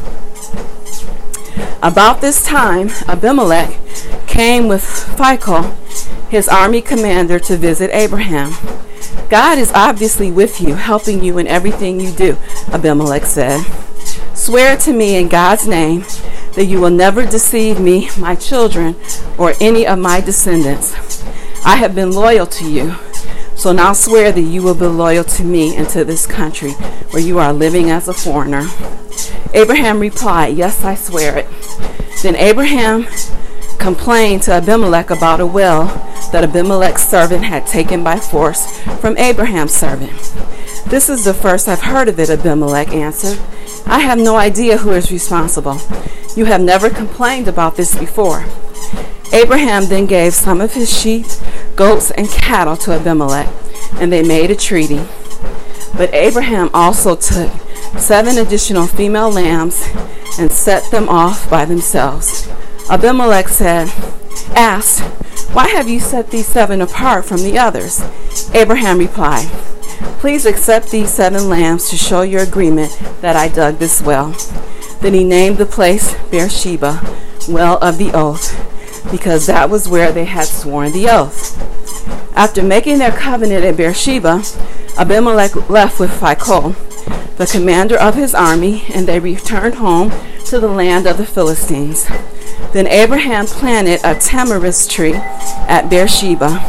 About 1.82 2.20
this 2.20 2.44
time, 2.44 2.88
Abimelech 3.06 3.78
came 4.26 4.68
with 4.68 4.82
Phicol, 4.82 5.74
his 6.28 6.48
army 6.48 6.80
commander, 6.80 7.38
to 7.40 7.56
visit 7.56 7.90
Abraham. 7.92 8.52
God 9.28 9.58
is 9.58 9.72
obviously 9.72 10.30
with 10.30 10.60
you, 10.60 10.74
helping 10.74 11.22
you 11.22 11.38
in 11.38 11.46
everything 11.46 12.00
you 12.00 12.10
do, 12.12 12.36
Abimelech 12.72 13.24
said. 13.24 13.64
Swear 14.34 14.76
to 14.78 14.92
me 14.92 15.16
in 15.16 15.28
God's 15.28 15.66
name 15.66 16.04
that 16.54 16.66
you 16.66 16.80
will 16.80 16.90
never 16.90 17.24
deceive 17.26 17.80
me, 17.80 18.10
my 18.18 18.34
children, 18.34 18.96
or 19.38 19.54
any 19.60 19.86
of 19.86 19.98
my 19.98 20.20
descendants. 20.20 21.22
I 21.64 21.76
have 21.76 21.94
been 21.94 22.12
loyal 22.12 22.46
to 22.46 22.70
you. 22.70 22.96
So 23.64 23.72
now 23.72 23.94
swear 23.94 24.30
that 24.30 24.42
you 24.42 24.62
will 24.62 24.74
be 24.74 24.84
loyal 24.84 25.24
to 25.24 25.42
me 25.42 25.74
and 25.74 25.88
to 25.88 26.04
this 26.04 26.26
country 26.26 26.72
where 27.12 27.22
you 27.22 27.38
are 27.38 27.50
living 27.50 27.90
as 27.90 28.08
a 28.08 28.12
foreigner. 28.12 28.68
Abraham 29.54 30.00
replied, 30.00 30.54
Yes, 30.54 30.84
I 30.84 30.94
swear 30.94 31.38
it. 31.38 31.46
Then 32.22 32.36
Abraham 32.36 33.06
complained 33.78 34.42
to 34.42 34.52
Abimelech 34.52 35.08
about 35.08 35.40
a 35.40 35.46
well 35.46 35.86
that 36.30 36.44
Abimelech's 36.44 37.08
servant 37.08 37.44
had 37.44 37.66
taken 37.66 38.04
by 38.04 38.20
force 38.20 38.80
from 39.00 39.16
Abraham's 39.16 39.72
servant. 39.72 40.12
This 40.88 41.08
is 41.08 41.24
the 41.24 41.32
first 41.32 41.66
I've 41.66 41.80
heard 41.80 42.08
of 42.08 42.20
it, 42.20 42.28
Abimelech 42.28 42.92
answered. 42.92 43.38
I 43.86 44.00
have 44.00 44.18
no 44.18 44.36
idea 44.36 44.76
who 44.76 44.90
is 44.90 45.10
responsible. 45.10 45.80
You 46.36 46.44
have 46.44 46.60
never 46.60 46.90
complained 46.90 47.48
about 47.48 47.76
this 47.76 47.98
before. 47.98 48.44
Abraham 49.32 49.86
then 49.86 50.04
gave 50.04 50.34
some 50.34 50.60
of 50.60 50.74
his 50.74 50.92
sheep, 50.92 51.24
goats, 51.76 52.10
and 52.10 52.28
cattle 52.28 52.76
to 52.78 52.92
Abimelech, 52.92 53.48
and 53.94 54.12
they 54.12 54.22
made 54.22 54.50
a 54.50 54.56
treaty. 54.56 55.02
But 55.96 56.12
Abraham 56.12 56.70
also 56.74 57.14
took 57.14 57.50
seven 57.98 58.38
additional 58.38 58.86
female 58.86 59.30
lambs 59.30 59.82
and 60.38 60.50
set 60.50 60.90
them 60.90 61.08
off 61.08 61.48
by 61.48 61.64
themselves. 61.64 62.48
Abimelech 62.90 63.48
said, 63.48 63.88
asked, 64.54 65.00
Why 65.52 65.68
have 65.68 65.88
you 65.88 66.00
set 66.00 66.30
these 66.30 66.46
seven 66.46 66.80
apart 66.80 67.24
from 67.24 67.38
the 67.38 67.58
others? 67.58 68.02
Abraham 68.52 68.98
replied, 68.98 69.48
Please 70.18 70.46
accept 70.46 70.90
these 70.90 71.12
seven 71.12 71.48
lambs 71.48 71.88
to 71.90 71.96
show 71.96 72.22
your 72.22 72.42
agreement 72.42 72.98
that 73.20 73.36
I 73.36 73.48
dug 73.48 73.78
this 73.78 74.02
well. 74.02 74.34
Then 75.00 75.14
he 75.14 75.24
named 75.24 75.58
the 75.58 75.66
place 75.66 76.14
Beersheba, 76.30 77.00
well 77.48 77.78
of 77.82 77.98
the 77.98 78.10
oath, 78.12 78.73
because 79.10 79.46
that 79.46 79.70
was 79.70 79.88
where 79.88 80.12
they 80.12 80.24
had 80.24 80.46
sworn 80.46 80.92
the 80.92 81.08
oath. 81.08 81.58
After 82.36 82.62
making 82.62 82.98
their 82.98 83.12
covenant 83.12 83.64
at 83.64 83.76
Beersheba, 83.76 84.42
Abimelech 84.98 85.68
left 85.68 86.00
with 86.00 86.10
Phicol, 86.10 86.74
the 87.36 87.46
commander 87.46 87.96
of 87.96 88.14
his 88.14 88.34
army, 88.34 88.84
and 88.94 89.06
they 89.06 89.20
returned 89.20 89.76
home 89.76 90.12
to 90.46 90.58
the 90.60 90.68
land 90.68 91.06
of 91.06 91.16
the 91.16 91.26
Philistines. 91.26 92.06
Then 92.72 92.86
Abraham 92.86 93.46
planted 93.46 94.00
a 94.04 94.14
tamarisk 94.14 94.90
tree 94.90 95.14
at 95.14 95.88
Beersheba, 95.88 96.60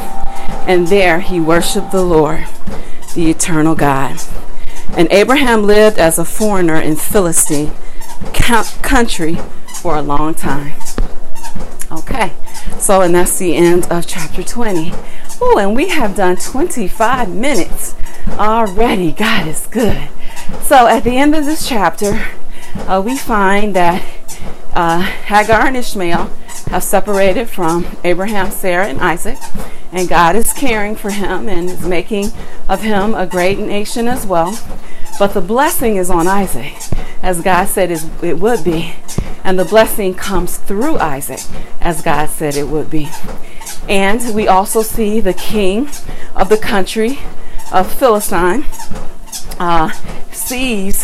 and 0.67 0.87
there 0.87 1.19
he 1.19 1.39
worshiped 1.39 1.91
the 1.91 2.03
Lord, 2.03 2.45
the 3.13 3.29
eternal 3.29 3.75
God. 3.75 4.19
And 4.97 5.11
Abraham 5.11 5.63
lived 5.63 5.97
as 5.97 6.17
a 6.17 6.25
foreigner 6.25 6.79
in 6.79 6.95
Philistine 6.95 7.71
country 8.81 9.37
for 9.81 9.95
a 9.95 10.01
long 10.01 10.33
time. 10.33 10.73
Okay, 11.91 12.33
so 12.79 13.01
and 13.01 13.13
that's 13.13 13.37
the 13.37 13.55
end 13.55 13.85
of 13.91 14.07
chapter 14.07 14.41
20. 14.41 14.91
Oh, 15.39 15.57
and 15.59 15.75
we 15.75 15.89
have 15.89 16.15
done 16.15 16.35
25 16.35 17.29
minutes 17.29 17.95
already. 18.27 19.11
God 19.11 19.47
is 19.47 19.67
good. 19.67 20.09
So 20.61 20.87
at 20.87 21.03
the 21.03 21.17
end 21.17 21.35
of 21.35 21.45
this 21.45 21.67
chapter, 21.67 22.25
uh, 22.87 23.01
we 23.05 23.17
find 23.17 23.75
that 23.75 24.03
uh, 24.73 24.99
Hagar 25.01 25.67
and 25.67 25.77
Ishmael 25.77 26.31
have 26.67 26.83
separated 26.83 27.49
from 27.49 27.85
Abraham, 28.03 28.51
Sarah, 28.51 28.87
and 28.87 28.99
Isaac, 28.99 29.37
and 29.91 30.09
God 30.09 30.35
is 30.35 30.51
caring 30.53 30.95
for 30.95 31.11
him 31.11 31.47
and 31.47 31.69
is 31.69 31.85
making 31.85 32.31
of 32.67 32.81
him 32.81 33.13
a 33.13 33.27
great 33.27 33.59
nation 33.59 34.07
as 34.07 34.25
well. 34.25 34.59
But 35.17 35.33
the 35.33 35.41
blessing 35.41 35.95
is 35.95 36.09
on 36.09 36.27
Isaac, 36.27 36.73
as 37.21 37.41
God 37.41 37.65
said 37.65 37.91
it 37.91 38.39
would 38.39 38.63
be, 38.63 38.95
and 39.43 39.57
the 39.57 39.65
blessing 39.65 40.13
comes 40.13 40.57
through 40.57 40.97
Isaac, 40.97 41.39
as 41.79 42.01
God 42.01 42.29
said 42.29 42.55
it 42.55 42.67
would 42.67 42.89
be. 42.89 43.09
And 43.87 44.35
we 44.35 44.47
also 44.47 44.81
see 44.81 45.19
the 45.19 45.33
king 45.33 45.89
of 46.35 46.49
the 46.49 46.57
country 46.57 47.19
of 47.71 47.91
Philistine 47.91 48.65
uh, 49.59 49.91
sees 50.31 51.03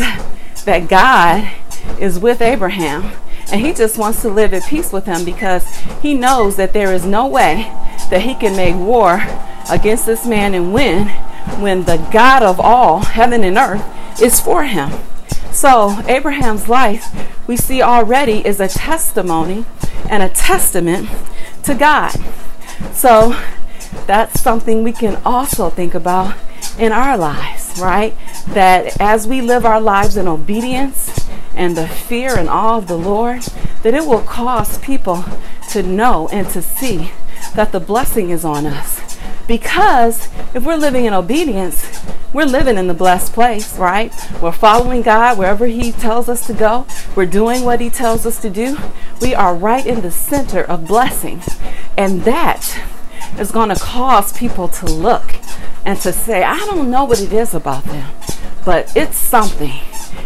that 0.65 0.88
God 0.89 1.50
is 2.00 2.19
with 2.19 2.41
Abraham 2.41 3.12
and 3.52 3.60
he 3.60 3.74
just 3.74 3.97
wants 3.97 4.21
to 4.21 4.30
live 4.30 4.54
at 4.54 4.65
peace 4.65 4.93
with 4.93 5.06
him 5.06 5.26
because 5.26 5.67
he 6.02 6.13
knows 6.13 6.56
that 6.56 6.71
there 6.74 6.93
is 6.93 7.06
no 7.06 7.28
way 7.28 7.63
that 8.10 8.21
he 8.21 8.34
can 8.34 8.56
make 8.56 8.76
war 8.76 9.21
against 9.69 10.06
this 10.06 10.26
man 10.26 10.54
and 10.54 10.74
win 10.74 11.10
when 11.60 11.84
the 11.84 11.97
God 12.13 12.43
of 12.43 12.60
all, 12.60 13.00
heaven 13.00 13.43
and 13.43 13.58
earth, 13.58 13.84
is 14.21 14.39
for 14.39 14.63
him. 14.63 14.91
So, 15.51 16.01
Abraham's 16.07 16.69
life, 16.69 17.47
we 17.47 17.57
see 17.57 17.81
already, 17.81 18.45
is 18.45 18.60
a 18.60 18.67
testimony 18.67 19.65
and 20.10 20.23
a 20.23 20.29
testament 20.29 21.10
to 21.63 21.75
God. 21.75 22.15
So, 22.93 23.36
that's 24.07 24.41
something 24.41 24.84
we 24.84 24.93
can 24.93 25.21
also 25.25 25.69
think 25.69 25.93
about 25.93 26.36
in 26.79 26.91
our 26.91 27.17
lives, 27.17 27.79
right? 27.81 28.15
That 28.49 28.99
as 29.01 29.27
we 29.27 29.41
live 29.41 29.65
our 29.65 29.81
lives 29.81 30.15
in 30.17 30.27
obedience 30.27 31.29
and 31.53 31.75
the 31.75 31.88
fear 31.88 32.38
and 32.38 32.47
awe 32.47 32.77
of 32.77 32.88
the 32.88 32.97
Lord, 32.97 33.41
that 33.84 33.93
it 33.93 34.05
will 34.05 34.21
cause 34.21 34.77
people 34.79 35.25
to 35.71 35.84
know 35.84 36.29
and 36.29 36.47
to 36.49 36.62
see 36.62 37.12
that 37.55 37.71
the 37.71 37.79
blessing 37.79 38.29
is 38.29 38.45
on 38.45 38.65
us. 38.65 39.11
Because 39.47 40.30
if 40.54 40.63
we're 40.63 40.77
living 40.77 41.06
in 41.06 41.13
obedience, 41.13 42.04
we're 42.34 42.45
living 42.45 42.77
in 42.77 42.88
the 42.88 42.93
blessed 42.93 43.34
place, 43.34 43.77
right? 43.77 44.13
We're 44.41 44.51
following 44.51 45.01
God 45.01 45.38
wherever 45.38 45.65
He 45.65 45.91
tells 45.91 46.30
us 46.30 46.47
to 46.47 46.54
go. 46.54 46.88
We're 47.15 47.25
doing 47.25 47.63
what 47.63 47.82
He 47.82 47.89
tells 47.89 48.25
us 48.25 48.41
to 48.41 48.49
do. 48.49 48.77
We 49.19 49.36
are 49.36 49.54
right 49.54 49.86
in 49.86 50.01
the 50.01 50.12
center 50.12 50.63
of 50.63 50.88
blessing. 50.88 51.41
And 51.97 52.21
that 52.21 52.82
is 53.38 53.51
going 53.51 53.69
to 53.69 53.75
cause 53.75 54.32
people 54.38 54.67
to 54.69 54.86
look 54.86 55.36
and 55.86 55.99
to 56.01 56.13
say, 56.13 56.43
I 56.43 56.58
don't 56.60 56.89
know 56.89 57.06
what 57.06 57.19
it 57.19 57.34
is 57.34 57.54
about 57.54 57.84
them, 57.86 58.12
but 58.63 58.95
it's 58.95 59.17
something. 59.17 59.80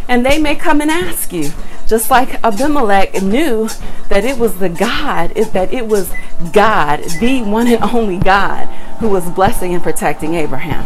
And 0.08 0.24
they 0.24 0.38
may 0.38 0.54
come 0.54 0.80
and 0.80 0.90
ask 0.90 1.32
you, 1.32 1.50
just 1.86 2.10
like 2.10 2.42
Abimelech 2.44 3.22
knew 3.22 3.68
that 4.08 4.24
it 4.24 4.38
was 4.38 4.58
the 4.58 4.68
God, 4.68 5.30
that 5.30 5.72
it 5.72 5.86
was 5.86 6.12
God, 6.52 7.00
the 7.20 7.42
one 7.42 7.68
and 7.68 7.82
only 7.82 8.18
God, 8.18 8.68
who 8.98 9.08
was 9.08 9.28
blessing 9.30 9.74
and 9.74 9.82
protecting 9.82 10.34
Abraham. 10.34 10.84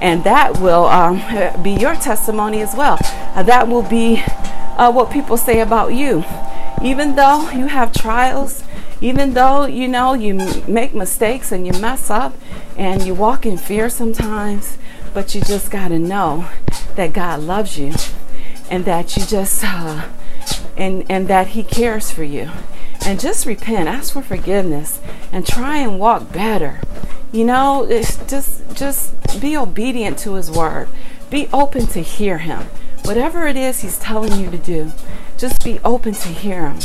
And 0.00 0.24
that 0.24 0.58
will 0.58 0.86
um, 0.86 1.22
be 1.62 1.72
your 1.72 1.94
testimony 1.94 2.60
as 2.60 2.74
well. 2.74 2.98
Uh, 3.34 3.42
that 3.42 3.68
will 3.68 3.82
be 3.82 4.22
uh, 4.76 4.90
what 4.90 5.10
people 5.10 5.36
say 5.36 5.60
about 5.60 5.94
you. 5.94 6.24
Even 6.82 7.14
though 7.16 7.50
you 7.50 7.66
have 7.66 7.92
trials, 7.92 8.64
even 9.02 9.34
though 9.34 9.66
you 9.66 9.86
know 9.86 10.14
you 10.14 10.34
make 10.66 10.94
mistakes 10.94 11.52
and 11.52 11.66
you 11.66 11.72
mess 11.80 12.08
up 12.08 12.34
and 12.76 13.04
you 13.04 13.14
walk 13.14 13.44
in 13.44 13.58
fear 13.58 13.90
sometimes, 13.90 14.78
but 15.12 15.34
you 15.34 15.40
just 15.42 15.70
got 15.70 15.88
to 15.88 15.98
know 15.98 16.48
that 16.96 17.12
God 17.12 17.40
loves 17.40 17.78
you 17.78 17.92
and 18.70 18.84
that 18.84 19.16
you 19.16 19.24
just 19.26 19.62
uh, 19.64 20.08
and 20.76 21.04
and 21.10 21.28
that 21.28 21.48
he 21.48 21.62
cares 21.62 22.10
for 22.10 22.24
you 22.24 22.50
and 23.04 23.20
just 23.20 23.46
repent 23.46 23.88
ask 23.88 24.12
for 24.12 24.22
forgiveness 24.22 25.00
and 25.32 25.46
try 25.46 25.78
and 25.78 25.98
walk 25.98 26.32
better. 26.32 26.80
You 27.32 27.44
know 27.44 27.86
it's 27.88 28.16
just 28.26 28.76
just 28.76 29.40
be 29.40 29.56
obedient 29.56 30.18
to 30.20 30.34
his 30.34 30.50
word. 30.50 30.88
Be 31.30 31.48
open 31.52 31.86
to 31.88 32.00
hear 32.00 32.38
him. 32.38 32.62
Whatever 33.04 33.46
it 33.46 33.56
is 33.56 33.80
he's 33.80 33.98
telling 33.98 34.40
you 34.40 34.50
to 34.50 34.58
do 34.58 34.92
just 35.40 35.64
be 35.64 35.80
open 35.84 36.12
to 36.12 36.28
hear 36.28 36.68
him 36.68 36.78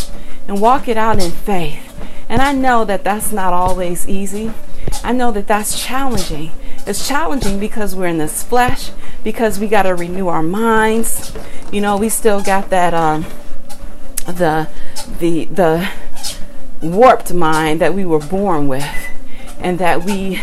and 0.47 0.61
walk 0.61 0.87
it 0.87 0.95
out 0.95 1.21
in 1.21 1.29
faith. 1.29 1.93
And 2.29 2.41
i 2.41 2.53
know 2.53 2.85
that 2.85 3.03
that's 3.03 3.31
not 3.31 3.53
always 3.53 4.07
easy. 4.07 4.53
I 5.03 5.11
know 5.11 5.31
that 5.31 5.47
that's 5.47 5.83
challenging. 5.83 6.51
It's 6.87 7.07
challenging 7.07 7.59
because 7.59 7.95
we're 7.95 8.07
in 8.07 8.17
this 8.17 8.43
flesh 8.43 8.91
because 9.23 9.59
we 9.59 9.67
got 9.67 9.83
to 9.83 9.93
renew 9.93 10.27
our 10.27 10.41
minds. 10.41 11.35
You 11.71 11.81
know 11.81 11.97
we 11.97 12.09
still 12.09 12.41
got 12.41 12.69
that 12.69 12.93
um 12.93 13.25
the 14.25 14.69
the 15.19 15.45
the 15.45 15.89
warped 16.91 17.33
mind 17.33 17.81
that 17.81 17.93
we 17.93 18.05
were 18.05 18.19
born 18.19 18.67
with 18.67 18.85
and 19.59 19.79
that 19.79 20.03
we 20.03 20.41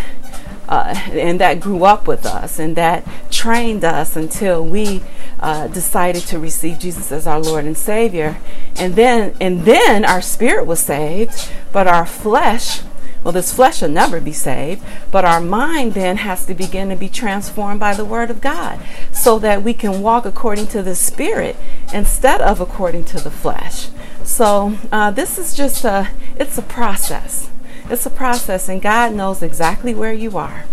uh, 0.69 0.95
and 1.11 1.39
that 1.41 1.61
grew 1.61 1.85
up 1.85 2.07
with 2.07 2.25
us 2.25 2.59
and 2.59 2.77
that 2.77 3.07
trained 3.31 3.85
us 3.85 4.17
until 4.17 4.65
we 4.65 5.03
uh, 5.41 5.67
decided 5.69 6.23
to 6.23 6.39
receive 6.39 6.79
Jesus 6.79 7.13
as 7.13 7.27
our 7.27 7.41
Lord 7.41 7.65
and 7.65 7.77
Savior 7.77 8.39
and 8.77 8.95
then 8.95 9.35
and 9.41 9.63
then 9.63 10.05
our 10.05 10.23
spirit 10.23 10.67
was 10.67 10.81
saved 10.81 11.51
but 11.73 11.87
our 11.87 12.07
flesh 12.07 12.81
well, 13.25 13.33
this 13.33 13.53
flesh 13.53 13.83
will 13.83 13.89
never 13.89 14.21
be 14.21 14.33
saved, 14.33 14.83
but 15.13 15.25
our 15.25 15.41
mind 15.41 15.95
then 15.95 16.17
has 16.19 16.45
to 16.47 16.55
begin 16.55 16.89
to 16.89 16.97
be 16.97 17.09
transformed 17.09 17.79
by 17.79 17.95
the 17.95 18.05
Word 18.05 18.31
of 18.31 18.41
God 18.41 18.81
so 19.13 19.39
that 19.39 19.63
we 19.63 19.75
can 19.75 20.03
walk 20.03 20.27
according 20.27 20.67
to 20.69 20.83
the 20.83 20.97
Spirit 20.97 21.57
instead 21.95 22.41
of 22.41 22.61
according 22.61 23.05
to 23.07 23.21
the 23.21 23.31
flesh. 23.31 23.91
So, 24.33 24.79
uh, 24.91 25.11
this 25.11 25.37
is 25.37 25.53
just 25.53 25.85
a, 25.85 26.09
it's 26.37 26.57
a 26.57 26.63
process. 26.63 27.51
It's 27.91 28.07
a 28.07 28.11
process, 28.11 28.67
and 28.67 28.81
God 28.81 29.13
knows 29.13 29.43
exactly 29.43 29.95
where 29.95 30.15
you 30.15 30.39
are, 30.39 30.65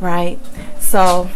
right? 0.00 0.40
So, 0.80 1.30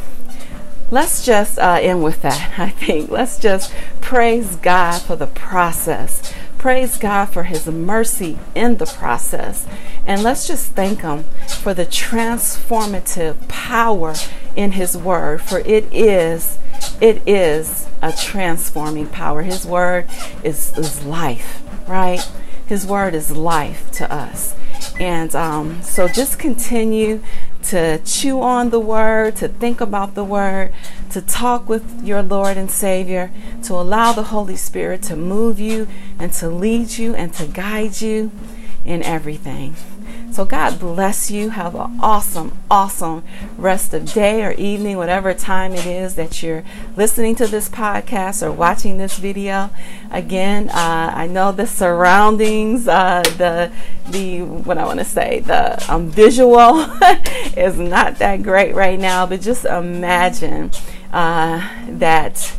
let's 0.91 1.25
just 1.25 1.57
uh, 1.57 1.79
end 1.81 2.03
with 2.03 2.21
that, 2.23 2.55
I 2.59 2.71
think. 2.71 3.13
Let's 3.13 3.39
just 3.39 3.73
praise 4.01 4.57
God 4.57 5.03
for 5.03 5.15
the 5.15 5.29
process. 5.29 6.35
Praise 6.59 6.99
God 6.99 7.27
for 7.27 7.45
His 7.45 7.69
mercy 7.69 8.41
in 8.57 8.79
the 8.79 8.87
process. 8.87 9.65
And 10.05 10.25
let's 10.25 10.49
just 10.49 10.73
thank 10.73 11.03
Him 11.03 11.27
for 11.61 11.75
the 11.75 11.87
transformative 11.87 13.47
power 13.47 14.17
in 14.57 14.73
His 14.73 14.97
Word, 14.97 15.43
for 15.43 15.61
it 15.61 15.87
is, 15.95 16.59
it 17.01 17.23
is 17.27 17.87
a 18.03 18.13
transforming 18.13 19.07
power. 19.09 19.43
His 19.43 19.67
Word 19.67 20.09
is, 20.43 20.77
is 20.77 21.05
life, 21.05 21.63
right? 21.89 22.21
His 22.67 22.87
Word 22.87 23.15
is 23.15 23.31
life 23.31 23.91
to 23.93 24.13
us. 24.13 24.55
And 25.01 25.35
um, 25.35 25.83
so 25.83 26.09
just 26.09 26.39
continue 26.39 27.23
to 27.65 27.99
chew 28.05 28.41
on 28.41 28.71
the 28.71 28.81
Word, 28.81 29.37
to 29.37 29.49
think 29.49 29.81
about 29.81 30.15
the 30.15 30.25
Word, 30.25 30.73
to 31.11 31.21
talk 31.21 31.69
with 31.69 32.05
your 32.05 32.23
Lord 32.23 32.57
and 32.57 32.71
Savior, 32.71 33.31
to 33.65 33.75
allow 33.75 34.13
the 34.13 34.25
Holy 34.25 34.57
Spirit 34.57 35.03
to 35.05 35.17
move 35.17 35.59
you 35.59 35.89
and 36.19 36.33
to 36.35 36.49
lead 36.49 36.99
you 36.99 37.15
and 37.15 37.33
to 37.35 37.47
guide 37.47 38.01
you 38.01 38.31
in 38.85 39.03
everything. 39.03 39.77
So 40.39 40.45
God 40.45 40.79
bless 40.79 41.33
you. 41.33 41.51
Have 41.51 41.75
an 41.75 41.99
awesome, 42.01 42.57
awesome 42.71 43.25
rest 43.57 43.93
of 43.93 44.13
day 44.13 44.45
or 44.45 44.53
evening, 44.53 44.97
whatever 44.97 45.35
time 45.35 45.73
it 45.73 45.85
is 45.85 46.15
that 46.15 46.45
you're 46.45 46.63
listening 46.95 47.35
to 47.35 47.49
this 47.49 47.69
podcast 47.69 48.47
or 48.47 48.53
watching 48.53 48.99
this 48.99 49.19
video. 49.19 49.71
Again, 50.13 50.69
uh, 50.69 51.11
I 51.13 51.27
know 51.27 51.51
the 51.51 51.67
surroundings, 51.67 52.87
uh, 52.87 53.25
the 53.37 53.73
the 54.11 54.43
what 54.43 54.79
I 54.79 54.85
want 54.85 55.01
to 55.01 55.05
say, 55.05 55.41
the 55.41 55.85
um, 55.93 56.09
visual 56.09 56.83
is 57.57 57.77
not 57.77 58.21
that 58.21 58.45
great 58.45 58.77
right 58.77 59.01
now, 59.01 59.27
but 59.27 59.41
just 59.41 59.65
imagine 59.65 60.71
uh, 61.13 61.69
that 61.89 62.55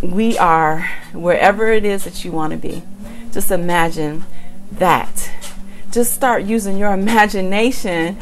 we 0.00 0.38
are 0.38 0.88
wherever 1.12 1.70
it 1.70 1.84
is 1.84 2.04
that 2.04 2.24
you 2.24 2.32
want 2.32 2.52
to 2.52 2.56
be. 2.56 2.82
Just 3.30 3.50
imagine 3.50 4.24
that. 4.72 5.35
Just 5.90 6.12
start 6.14 6.44
using 6.44 6.78
your 6.78 6.92
imagination 6.92 8.16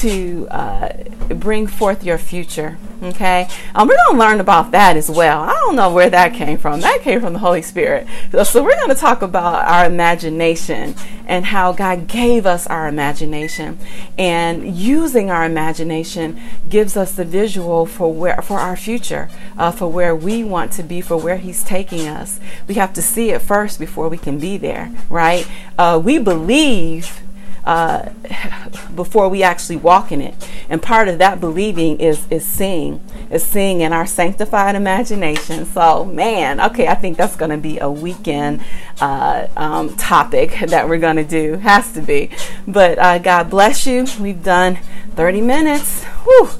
to 0.00 0.48
uh, 0.50 0.92
bring 1.28 1.66
forth 1.66 2.04
your 2.04 2.18
future. 2.18 2.76
Okay, 3.02 3.48
um, 3.74 3.88
we're 3.88 3.96
going 3.96 4.18
to 4.18 4.18
learn 4.18 4.40
about 4.40 4.70
that 4.70 4.96
as 4.96 5.10
well. 5.10 5.42
I 5.42 5.52
don't 5.52 5.76
know 5.76 5.92
where 5.92 6.08
that 6.10 6.32
came 6.32 6.58
from. 6.58 6.80
That 6.80 7.00
came 7.02 7.20
from 7.20 7.32
the 7.32 7.38
Holy 7.38 7.60
Spirit. 7.60 8.06
So, 8.44 8.62
we're 8.62 8.76
going 8.76 8.88
to 8.88 8.94
talk 8.94 9.20
about 9.20 9.66
our 9.66 9.84
imagination 9.84 10.94
and 11.26 11.46
how 11.46 11.72
God 11.72 12.06
gave 12.06 12.46
us 12.46 12.66
our 12.66 12.86
imagination, 12.86 13.78
and 14.16 14.74
using 14.76 15.30
our 15.30 15.44
imagination 15.44 16.40
gives 16.68 16.96
us 16.96 17.12
the 17.12 17.24
visual 17.24 17.84
for 17.84 18.12
where 18.12 18.40
for 18.42 18.58
our 18.58 18.76
future, 18.76 19.28
uh, 19.58 19.70
for 19.70 19.88
where 19.88 20.14
we 20.14 20.44
want 20.44 20.72
to 20.72 20.82
be, 20.82 21.00
for 21.00 21.16
where 21.16 21.38
He's 21.38 21.64
taking 21.64 22.06
us. 22.06 22.40
We 22.68 22.74
have 22.74 22.92
to 22.94 23.02
see 23.02 23.30
it 23.30 23.42
first 23.42 23.78
before 23.78 24.08
we 24.08 24.18
can 24.18 24.38
be 24.38 24.56
there, 24.56 24.92
right? 25.10 25.46
Uh, 25.78 26.00
we 26.02 26.18
believe 26.18 27.20
uh, 27.64 28.10
before 28.94 29.28
we 29.28 29.42
actually 29.42 29.76
walk 29.76 30.12
in 30.12 30.20
it. 30.20 30.34
And 30.68 30.82
part 30.82 31.08
of 31.08 31.18
that 31.18 31.40
believing 31.40 31.98
is 32.00 32.26
is 32.30 32.44
seeing, 32.44 33.00
is 33.30 33.44
seeing 33.44 33.80
in 33.80 33.92
our 33.92 34.06
sanctified 34.06 34.74
imagination. 34.74 35.64
So, 35.66 36.04
man, 36.04 36.60
okay, 36.60 36.88
I 36.88 36.94
think 36.94 37.16
that's 37.16 37.36
going 37.36 37.50
to 37.50 37.56
be 37.56 37.78
a 37.78 37.90
weekend 37.90 38.62
uh, 39.00 39.48
um, 39.56 39.96
topic 39.96 40.58
that 40.68 40.88
we're 40.88 40.98
going 40.98 41.16
to 41.16 41.24
do. 41.24 41.54
Has 41.56 41.92
to 41.92 42.02
be. 42.02 42.30
But 42.66 42.98
uh, 42.98 43.18
God 43.18 43.50
bless 43.50 43.86
you. 43.86 44.06
We've 44.20 44.42
done 44.42 44.78
30 45.16 45.40
minutes. 45.40 46.04
Whew. 46.04 46.50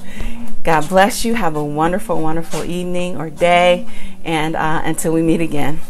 God 0.62 0.88
bless 0.88 1.26
you. 1.26 1.34
Have 1.34 1.56
a 1.56 1.64
wonderful, 1.64 2.20
wonderful 2.22 2.64
evening 2.64 3.18
or 3.18 3.28
day. 3.28 3.86
And 4.24 4.56
uh, 4.56 4.80
until 4.84 5.12
we 5.12 5.20
meet 5.20 5.42
again. 5.42 5.80